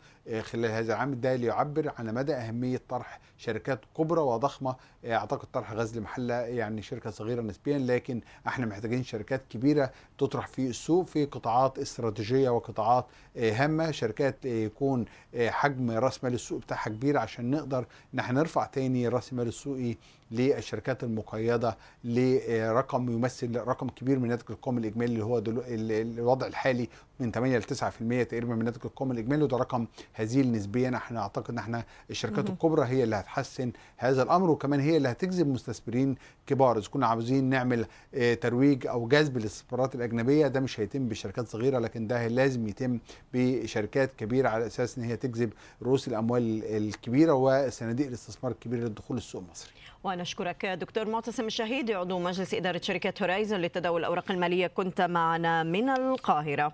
خلال 0.40 0.70
هذا 0.70 0.92
العام 0.94 1.20
ده 1.20 1.36
ليعبر 1.36 1.92
على 1.98 2.12
مدى 2.12 2.34
أهمية 2.34 2.80
طرح 2.88 3.20
شركات 3.36 3.80
كبرى 3.96 4.20
وضخمة. 4.20 4.76
أعتقد 5.06 5.48
طرح 5.52 5.72
غزل 5.72 6.00
محله 6.00 6.34
يعني 6.34 6.82
شركة 6.82 7.10
صغيرة 7.10 7.42
نسبيا 7.42 7.78
لكن 7.78 8.20
إحنا 8.46 8.66
محتاجين 8.66 9.02
شركات 9.04 9.42
كبيرة 9.50 9.90
تطرح 10.18 10.46
في 10.46 10.66
السوق 10.66 11.06
في 11.06 11.24
قطاعات 11.24 11.78
استراتيجية 11.78 12.50
وقطاعات 12.50 13.06
هامة. 13.36 13.90
شركات 13.90 14.44
يكون 14.44 15.04
حجم 15.38 15.90
راس 15.90 16.24
مال 16.24 16.34
السوق 16.34 16.60
بتاعها 16.60 16.88
كبير 16.88 17.18
عشان 17.18 17.50
نقدر 17.50 17.86
ان 18.14 18.20
إحنا 18.28 18.40
نرفع 18.40 18.66
تاني 18.66 19.08
رأس 19.08 19.32
المال 19.32 19.48
السوقي 19.48 19.96
للشركات 20.30 21.04
المقيدة 21.04 21.76
لرقم 22.04 23.10
يمثل 23.10 23.56
رقم 23.56 23.88
كبير 23.88 24.18
من 24.18 24.28
ناتج 24.28 24.44
القومي 24.50 24.80
الإجمالي 24.80 25.12
اللي 25.12 25.24
هو 25.24 25.38
دلو 25.38 25.60
ال- 25.60 25.92
ال- 25.92 26.18
الوضع 26.18 26.46
الحالي 26.46 26.88
من 27.20 27.32
8 27.32 27.58
ل 27.58 27.62
9% 27.62 28.24
تقريبا 28.28 28.54
من 28.54 28.64
ناتج 28.64 28.80
القومي 28.84 29.12
الإجمالي 29.12 29.42
وده 29.44 29.56
رقم 29.56 29.86
هزيل 30.14 30.52
نسبيا. 30.52 30.96
إحنا 30.96 31.20
أعتقد 31.20 31.50
إن 31.50 31.58
إحنا 31.58 31.84
الشركات 32.10 32.50
الكبرى 32.50 32.86
هي 32.86 33.04
اللي 33.04 33.16
هتحسن 33.16 33.72
هذا 33.96 34.22
الأمر 34.22 34.50
وكمان 34.50 34.80
هي 34.80 34.96
اللي 34.96 35.08
هتجذب 35.08 35.48
مستثمرين 35.48 36.16
كبار. 36.46 36.78
إذا 36.78 36.88
كنا 36.88 37.06
عاوزين 37.06 37.44
نعمل 37.44 37.86
آه، 38.14 38.34
ترويج 38.34 38.86
أو 38.86 39.08
جذب 39.08 39.36
الاستثمارات 39.36 39.94
الأجنبية 39.94 40.46
ده 40.46 40.60
مش 40.60 40.80
هيتم 40.80 41.08
بشركات 41.08 41.48
صغيرة 41.48 41.78
لكن 41.78 42.06
ده 42.06 42.26
لازم 42.26 42.68
يتم 42.68 42.98
بشركات 43.34 44.12
كبيرة 44.12 44.48
على 44.48 44.66
أساس 44.66 44.98
إن 44.98 45.04
هي 45.04 45.16
تجذب 45.16 45.50
رؤوس 45.82 46.08
الأموال 46.08 46.64
الكبيرة 46.64 47.32
وصناديق 47.32 48.06
الاستثمار 48.06 48.52
الكبيرة 48.52 48.80
للدخول 48.80 49.16
السوق 49.16 49.42
المصري. 49.42 49.70
ونشكرك 50.08 50.66
دكتور 50.66 51.08
معتصم 51.08 51.46
الشهيدي 51.46 51.94
عضو 51.94 52.18
مجلس 52.18 52.54
إدارة 52.54 52.80
شركة 52.84 53.12
هورايزون 53.22 53.60
لتداول 53.60 54.00
الأوراق 54.00 54.30
المالية. 54.30 54.66
كنت 54.66 55.00
معنا 55.00 55.62
من 55.62 55.88
القاهرة. 55.88 56.72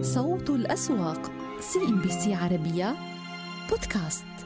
صوت 0.00 0.50
الأسواق 0.50 1.30
CNBC 1.60 2.34
عربية 2.34 2.96
بودكاست. 3.70 4.37